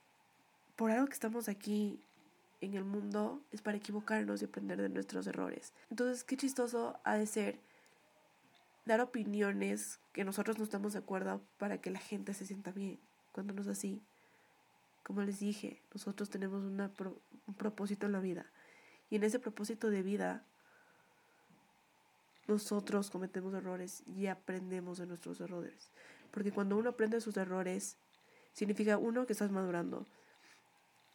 por 0.75 0.91
algo 0.91 1.07
que 1.07 1.13
estamos 1.13 1.49
aquí 1.49 1.99
en 2.61 2.73
el 2.73 2.83
mundo 2.83 3.41
es 3.51 3.61
para 3.61 3.77
equivocarnos 3.77 4.41
y 4.41 4.45
aprender 4.45 4.81
de 4.81 4.89
nuestros 4.89 5.27
errores. 5.27 5.73
Entonces, 5.89 6.23
qué 6.23 6.37
chistoso 6.37 6.99
ha 7.03 7.15
de 7.15 7.25
ser 7.25 7.59
dar 8.85 9.01
opiniones 9.01 9.99
que 10.13 10.23
nosotros 10.23 10.57
no 10.57 10.63
estamos 10.63 10.93
de 10.93 10.99
acuerdo 10.99 11.41
para 11.57 11.79
que 11.79 11.91
la 11.91 11.99
gente 11.99 12.33
se 12.33 12.45
sienta 12.45 12.71
bien, 12.71 12.99
cuando 13.31 13.53
no 13.53 13.61
es 13.61 13.67
así. 13.67 14.01
Como 15.03 15.21
les 15.21 15.39
dije, 15.39 15.81
nosotros 15.93 16.29
tenemos 16.29 16.63
un 16.63 17.53
propósito 17.55 18.07
en 18.07 18.11
la 18.11 18.19
vida 18.19 18.51
y 19.09 19.15
en 19.15 19.23
ese 19.23 19.39
propósito 19.39 19.89
de 19.89 20.03
vida, 20.03 20.45
nosotros 22.47 23.09
cometemos 23.09 23.53
errores 23.53 24.03
y 24.07 24.27
aprendemos 24.27 24.97
de 24.97 25.07
nuestros 25.07 25.39
errores. 25.41 25.91
Porque 26.31 26.51
cuando 26.51 26.77
uno 26.77 26.89
aprende 26.89 27.21
sus 27.21 27.37
errores, 27.37 27.97
significa 28.59 28.97
uno 28.97 29.25
que 29.25 29.31
estás 29.31 29.51
madurando. 29.51 30.05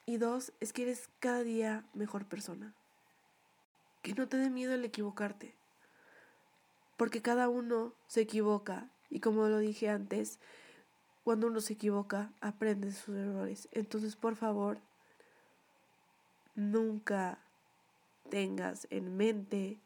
Y 0.07 0.16
dos, 0.16 0.54
es 0.61 0.72
que 0.72 0.85
eres 0.85 1.11
cada 1.20 1.42
día 1.42 1.85
mejor 1.92 2.24
persona. 2.24 2.72
Que 4.00 4.14
no 4.14 4.26
te 4.28 4.38
dé 4.38 4.48
miedo 4.48 4.72
el 4.72 4.83
equivocarte. 4.83 5.54
Porque 6.96 7.20
cada 7.20 7.50
uno 7.50 7.92
se 8.07 8.22
equivoca. 8.22 8.88
Y 9.11 9.20
como 9.20 9.46
lo 9.48 9.59
dije 9.59 9.90
antes, 9.90 10.38
cuando 11.22 11.48
uno 11.48 11.61
se 11.61 11.74
equivoca, 11.74 12.33
aprende 12.40 12.90
sus 12.92 13.14
errores. 13.14 13.68
Entonces, 13.72 14.16
por 14.16 14.37
favor, 14.37 14.78
nunca 16.54 17.38
tengas 18.30 18.87
en 18.88 19.18
mente 19.18 19.76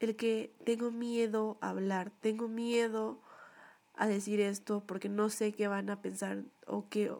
el 0.00 0.16
que 0.16 0.52
tengo 0.64 0.90
miedo 0.90 1.58
a 1.60 1.70
hablar, 1.70 2.10
tengo 2.20 2.48
miedo 2.48 3.20
a 3.94 4.06
decir 4.06 4.40
esto 4.40 4.82
porque 4.86 5.08
no 5.08 5.28
sé 5.28 5.52
qué 5.52 5.68
van 5.68 5.90
a 5.90 6.00
pensar 6.00 6.42
o 6.66 6.88
qué 6.88 7.10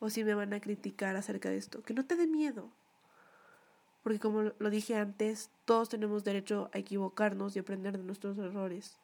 o 0.00 0.10
si 0.10 0.24
me 0.24 0.34
van 0.34 0.52
a 0.52 0.60
criticar 0.60 1.14
acerca 1.14 1.48
de 1.48 1.56
esto, 1.56 1.82
que 1.82 1.94
no 1.94 2.04
te 2.04 2.16
dé 2.16 2.26
miedo. 2.26 2.70
Porque 4.02 4.18
como 4.18 4.42
lo 4.58 4.70
dije 4.70 4.96
antes, 4.96 5.50
todos 5.64 5.88
tenemos 5.88 6.24
derecho 6.24 6.70
a 6.72 6.78
equivocarnos 6.78 7.54
y 7.54 7.60
aprender 7.60 7.96
de 7.96 8.02
nuestros 8.02 8.36
errores. 8.38 8.98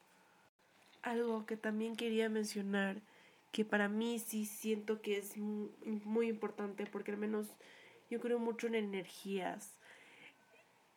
Algo 1.03 1.47
que 1.47 1.57
también 1.57 1.95
quería 1.95 2.29
mencionar, 2.29 3.01
que 3.53 3.65
para 3.65 3.89
mí 3.89 4.19
sí 4.19 4.45
siento 4.45 5.01
que 5.01 5.19
es 5.19 5.37
muy 5.37 6.29
importante, 6.29 6.85
porque 6.87 7.13
al 7.13 7.19
menos 7.19 7.47
yo 8.11 8.19
creo 8.19 8.41
mucho 8.41 8.67
en 8.67 8.75
energías 8.75 9.79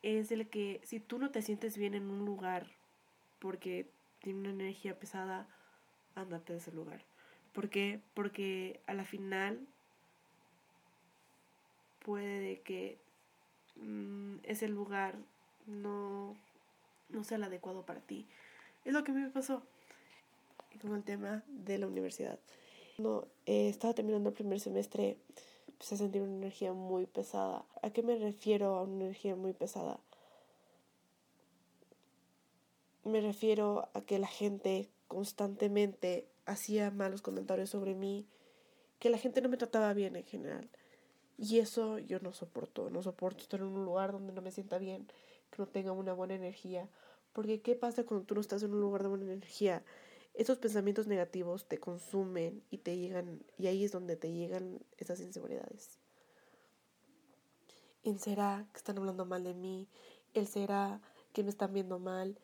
es 0.01 0.31
el 0.31 0.47
que 0.47 0.81
si 0.83 0.99
tú 0.99 1.19
no 1.19 1.29
te 1.29 1.41
sientes 1.41 1.77
bien 1.77 1.93
en 1.93 2.09
un 2.09 2.25
lugar 2.25 2.67
porque 3.39 3.87
tiene 4.19 4.39
una 4.39 4.49
energía 4.49 4.97
pesada, 4.97 5.47
ándate 6.15 6.53
de 6.53 6.59
ese 6.59 6.71
lugar. 6.71 7.01
¿Por 7.53 7.69
qué? 7.69 7.99
Porque 8.13 8.79
a 8.87 8.93
la 8.93 9.05
final 9.05 9.59
puede 12.05 12.61
que 12.61 12.97
mm, 13.75 14.37
ese 14.43 14.67
lugar 14.67 15.15
no, 15.67 16.35
no 17.09 17.23
sea 17.23 17.37
el 17.37 17.43
adecuado 17.43 17.85
para 17.85 17.99
ti. 17.99 18.25
Es 18.85 18.93
lo 18.93 19.03
que 19.03 19.11
a 19.11 19.15
mí 19.15 19.21
me 19.21 19.29
pasó 19.29 19.63
con 20.81 20.95
el 20.95 21.03
tema 21.03 21.43
de 21.47 21.77
la 21.77 21.87
universidad. 21.87 22.39
No, 22.97 23.27
eh, 23.45 23.69
estaba 23.69 23.93
terminando 23.93 24.29
el 24.29 24.35
primer 24.35 24.59
semestre 24.59 25.17
empecé 25.81 25.95
a 25.95 25.97
sentir 25.97 26.21
una 26.21 26.35
energía 26.35 26.73
muy 26.73 27.07
pesada. 27.07 27.65
¿A 27.81 27.89
qué 27.89 28.03
me 28.03 28.15
refiero 28.15 28.75
a 28.75 28.83
una 28.83 29.05
energía 29.05 29.35
muy 29.35 29.53
pesada? 29.53 29.99
Me 33.03 33.19
refiero 33.19 33.89
a 33.95 34.01
que 34.01 34.19
la 34.19 34.27
gente 34.27 34.89
constantemente 35.11 36.25
hacía 36.45 36.89
malos 36.89 37.21
comentarios 37.21 37.69
sobre 37.69 37.95
mí, 37.95 38.25
que 38.97 39.09
la 39.09 39.17
gente 39.17 39.41
no 39.41 39.49
me 39.49 39.57
trataba 39.57 39.93
bien 39.93 40.15
en 40.15 40.23
general. 40.23 40.69
Y 41.37 41.59
eso 41.59 41.99
yo 41.99 42.21
no 42.21 42.31
soporto, 42.31 42.89
no 42.89 43.03
soporto 43.03 43.43
estar 43.43 43.59
en 43.59 43.65
un 43.65 43.83
lugar 43.83 44.13
donde 44.13 44.31
no 44.31 44.41
me 44.41 44.51
sienta 44.51 44.77
bien, 44.77 45.05
que 45.49 45.57
no 45.57 45.67
tenga 45.67 45.91
una 45.91 46.13
buena 46.13 46.35
energía. 46.35 46.87
Porque 47.33 47.61
¿qué 47.61 47.75
pasa 47.75 48.05
cuando 48.05 48.25
tú 48.25 48.35
no 48.35 48.39
estás 48.39 48.63
en 48.63 48.73
un 48.73 48.79
lugar 48.79 49.03
de 49.03 49.09
buena 49.09 49.25
energía? 49.25 49.83
esos 50.33 50.59
pensamientos 50.59 51.07
negativos 51.07 51.65
te 51.65 51.77
consumen 51.77 52.63
y 52.69 52.77
te 52.77 52.97
llegan, 52.97 53.43
y 53.57 53.67
ahí 53.67 53.83
es 53.83 53.91
donde 53.91 54.15
te 54.15 54.31
llegan 54.31 54.79
esas 54.97 55.19
inseguridades. 55.19 55.99
En 58.03 58.17
será 58.17 58.65
que 58.71 58.77
están 58.77 58.97
hablando 58.97 59.25
mal 59.25 59.43
de 59.43 59.53
mí, 59.53 59.89
él 60.33 60.47
será 60.47 61.01
que 61.33 61.43
me 61.43 61.49
están 61.49 61.73
viendo 61.73 61.99
mal, 61.99 62.39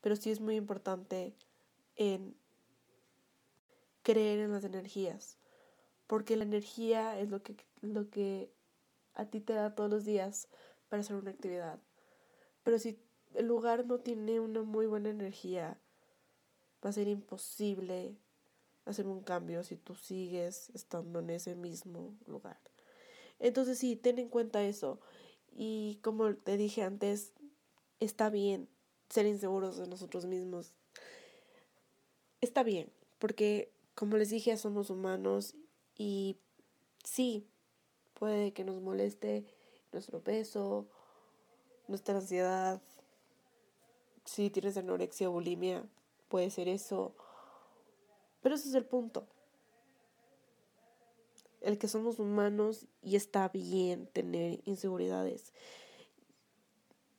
pero 0.00 0.14
sí 0.14 0.30
es 0.30 0.40
muy 0.40 0.54
importante 0.54 1.34
en 1.96 2.36
creer 4.02 4.38
en 4.38 4.52
las 4.52 4.64
energías, 4.64 5.36
porque 6.06 6.36
la 6.36 6.44
energía 6.44 7.18
es 7.18 7.28
lo 7.28 7.42
que, 7.42 7.56
lo 7.80 8.08
que 8.08 8.50
a 9.14 9.26
ti 9.26 9.40
te 9.40 9.54
da 9.54 9.74
todos 9.74 9.90
los 9.90 10.04
días 10.04 10.48
para 10.88 11.00
hacer 11.00 11.16
una 11.16 11.30
actividad. 11.30 11.80
Pero 12.62 12.78
si 12.78 12.98
el 13.34 13.46
lugar 13.46 13.86
no 13.86 13.98
tiene 13.98 14.40
una 14.40 14.62
muy 14.62 14.86
buena 14.86 15.10
energía, 15.10 15.80
va 16.84 16.90
a 16.90 16.92
ser 16.92 17.08
imposible 17.08 18.16
hacer 18.84 19.06
un 19.06 19.22
cambio 19.22 19.64
si 19.64 19.76
tú 19.76 19.94
sigues 19.94 20.70
estando 20.70 21.18
en 21.18 21.30
ese 21.30 21.56
mismo 21.56 22.14
lugar. 22.26 22.60
Entonces 23.38 23.78
sí, 23.78 23.96
ten 23.96 24.18
en 24.18 24.28
cuenta 24.28 24.62
eso. 24.62 25.00
Y 25.52 25.98
como 26.02 26.34
te 26.34 26.56
dije 26.56 26.82
antes, 26.82 27.32
está 28.00 28.30
bien 28.30 28.68
ser 29.08 29.26
inseguros 29.26 29.76
de 29.76 29.88
nosotros 29.88 30.26
mismos. 30.26 30.72
Está 32.46 32.62
bien, 32.62 32.92
porque 33.18 33.72
como 33.96 34.16
les 34.16 34.30
dije, 34.30 34.56
somos 34.56 34.88
humanos 34.88 35.56
y 35.98 36.36
sí, 37.02 37.44
puede 38.14 38.52
que 38.52 38.62
nos 38.62 38.80
moleste 38.80 39.44
nuestro 39.90 40.20
peso, 40.20 40.86
nuestra 41.88 42.14
ansiedad. 42.14 42.80
Si 44.24 44.48
tienes 44.48 44.76
anorexia 44.76 45.28
o 45.28 45.32
bulimia, 45.32 45.84
puede 46.28 46.50
ser 46.50 46.68
eso. 46.68 47.16
Pero 48.42 48.54
ese 48.54 48.68
es 48.68 48.74
el 48.76 48.84
punto. 48.84 49.26
El 51.62 51.78
que 51.78 51.88
somos 51.88 52.20
humanos 52.20 52.86
y 53.02 53.16
está 53.16 53.48
bien 53.48 54.06
tener 54.06 54.60
inseguridades. 54.66 55.52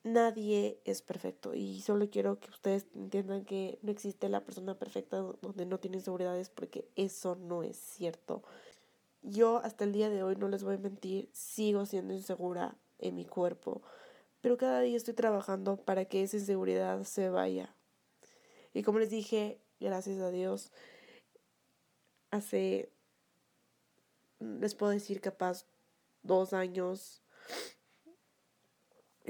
Nadie 0.08 0.80
es 0.86 1.02
perfecto 1.02 1.54
y 1.54 1.82
solo 1.82 2.10
quiero 2.10 2.40
que 2.40 2.50
ustedes 2.50 2.86
entiendan 2.96 3.44
que 3.44 3.78
no 3.82 3.92
existe 3.92 4.30
la 4.30 4.46
persona 4.46 4.80
perfecta 4.80 5.18
donde 5.18 5.66
no 5.66 5.82
tiene 5.82 5.98
inseguridades 5.98 6.50
porque 6.50 6.88
eso 6.96 7.36
no 7.36 7.62
es 7.62 7.76
cierto. 7.76 8.42
Yo 9.22 9.58
hasta 9.58 9.84
el 9.84 9.92
día 9.92 10.10
de 10.10 10.24
hoy, 10.24 10.38
no 10.38 10.48
les 10.48 10.64
voy 10.64 10.76
a 10.76 10.78
mentir, 10.78 11.30
sigo 11.34 11.86
siendo 11.86 12.14
insegura 12.14 12.78
en 13.00 13.16
mi 13.16 13.26
cuerpo, 13.26 13.82
pero 14.40 14.56
cada 14.56 14.80
día 14.80 14.96
estoy 14.96 15.14
trabajando 15.14 15.76
para 15.76 16.06
que 16.06 16.24
esa 16.24 16.38
inseguridad 16.38 17.04
se 17.04 17.30
vaya 17.30 17.76
Y 18.74 18.84
como 18.84 19.00
les 19.00 19.10
dije, 19.10 19.60
gracias 19.82 20.20
a 20.20 20.32
Dios, 20.32 20.72
hace, 22.32 22.94
les 24.40 24.74
puedo 24.74 24.94
decir 24.94 25.20
capaz, 25.20 25.66
dos 26.24 26.54
años, 26.54 27.22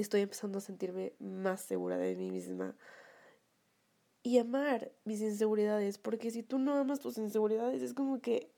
estoy 0.01 0.21
empezando 0.21 0.59
a 0.59 0.61
sentirme 0.61 1.13
más 1.19 1.61
segura 1.61 1.97
de 1.97 2.15
mí 2.15 2.31
misma 2.31 2.75
y 4.23 4.39
amar 4.39 4.91
mis 5.05 5.21
inseguridades, 5.21 5.97
porque 5.97 6.31
si 6.31 6.43
tú 6.43 6.59
no 6.59 6.75
amas 6.75 6.99
tus 6.99 7.17
inseguridades 7.17 7.81
es 7.81 7.93
como 7.93 8.19
que 8.19 8.51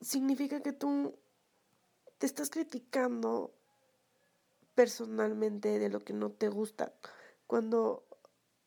significa 0.00 0.62
que 0.62 0.72
tú 0.72 1.14
te 2.18 2.26
estás 2.26 2.50
criticando 2.50 3.54
personalmente 4.74 5.78
de 5.78 5.88
lo 5.88 6.00
que 6.00 6.12
no 6.12 6.30
te 6.30 6.48
gusta, 6.48 6.92
cuando 7.46 8.06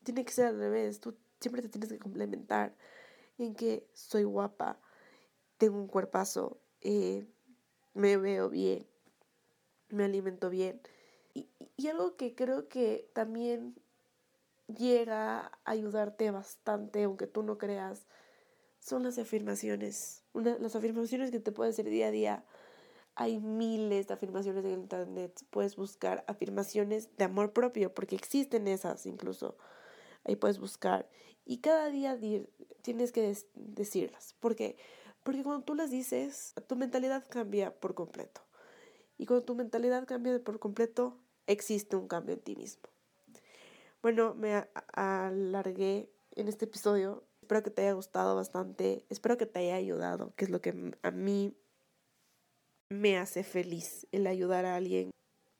tiene 0.02 0.24
que 0.24 0.32
ser 0.32 0.46
al 0.46 0.58
revés, 0.58 1.00
tú 1.00 1.16
siempre 1.40 1.62
te 1.62 1.68
tienes 1.68 1.90
que 1.90 1.98
complementar 1.98 2.76
en 3.38 3.54
que 3.54 3.88
soy 3.92 4.24
guapa, 4.24 4.80
tengo 5.58 5.78
un 5.78 5.88
cuerpazo, 5.88 6.60
eh, 6.80 7.26
me 7.94 8.16
veo 8.16 8.48
bien, 8.48 8.86
me 9.90 10.04
alimento 10.04 10.50
bien. 10.50 10.80
Y, 11.34 11.48
y 11.76 11.88
algo 11.88 12.16
que 12.16 12.34
creo 12.34 12.68
que 12.68 13.08
también 13.12 13.74
llega 14.66 15.46
a 15.46 15.52
ayudarte 15.64 16.30
bastante, 16.30 17.04
aunque 17.04 17.26
tú 17.26 17.42
no 17.42 17.58
creas, 17.58 18.06
son 18.80 19.02
las 19.02 19.18
afirmaciones. 19.18 20.24
las 20.32 20.74
afirmaciones 20.74 21.30
que 21.30 21.40
te 21.40 21.52
puedes 21.52 21.74
hacer 21.74 21.90
día 21.90 22.08
a 22.08 22.10
día. 22.10 22.44
Hay 23.14 23.38
miles 23.38 24.06
de 24.08 24.14
afirmaciones 24.14 24.64
en 24.64 24.72
internet. 24.72 25.44
Puedes 25.50 25.76
buscar 25.76 26.24
afirmaciones 26.26 27.14
de 27.16 27.24
amor 27.24 27.52
propio, 27.52 27.92
porque 27.92 28.16
existen 28.16 28.66
esas 28.68 29.06
incluso. 29.06 29.56
Ahí 30.24 30.36
puedes 30.36 30.58
buscar. 30.58 31.08
Y 31.44 31.58
cada 31.58 31.90
día 31.90 32.18
tienes 32.82 33.12
que 33.12 33.36
decirlas. 33.54 34.34
¿Por 34.40 34.56
qué? 34.56 34.76
Porque 35.22 35.42
cuando 35.42 35.64
tú 35.64 35.74
las 35.74 35.90
dices, 35.90 36.54
tu 36.66 36.76
mentalidad 36.76 37.24
cambia 37.28 37.74
por 37.78 37.94
completo. 37.94 38.40
Y 39.20 39.26
cuando 39.26 39.44
tu 39.44 39.54
mentalidad 39.54 40.06
cambia 40.06 40.42
por 40.42 40.58
completo, 40.58 41.14
existe 41.46 41.94
un 41.94 42.08
cambio 42.08 42.36
en 42.36 42.40
ti 42.40 42.56
mismo. 42.56 42.88
Bueno, 44.00 44.34
me 44.34 44.66
alargué 44.94 46.10
en 46.36 46.48
este 46.48 46.64
episodio. 46.64 47.22
Espero 47.42 47.62
que 47.62 47.68
te 47.68 47.82
haya 47.82 47.92
gustado 47.92 48.34
bastante. 48.34 49.04
Espero 49.10 49.36
que 49.36 49.44
te 49.44 49.58
haya 49.58 49.74
ayudado, 49.74 50.32
que 50.36 50.46
es 50.46 50.50
lo 50.50 50.62
que 50.62 50.94
a 51.02 51.10
mí 51.10 51.54
me 52.88 53.18
hace 53.18 53.44
feliz, 53.44 54.06
el 54.10 54.26
ayudar 54.26 54.64
a 54.64 54.76
alguien 54.76 55.10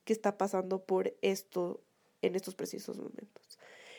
que 0.05 0.15
está 0.15 0.39
pasando 0.39 0.83
por 0.87 1.15
esto 1.21 1.83
en 2.23 2.37
estos 2.37 2.55
precisos 2.55 2.97
momentos. 2.97 3.59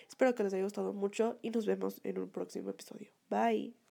Espero 0.09 0.33
que 0.33 0.41
les 0.41 0.55
haya 0.55 0.63
gustado 0.63 0.91
mucho 0.91 1.37
y 1.43 1.51
nos 1.51 1.67
vemos 1.67 2.01
en 2.03 2.17
un 2.17 2.31
próximo 2.31 2.71
episodio. 2.71 3.11
Bye. 3.29 3.75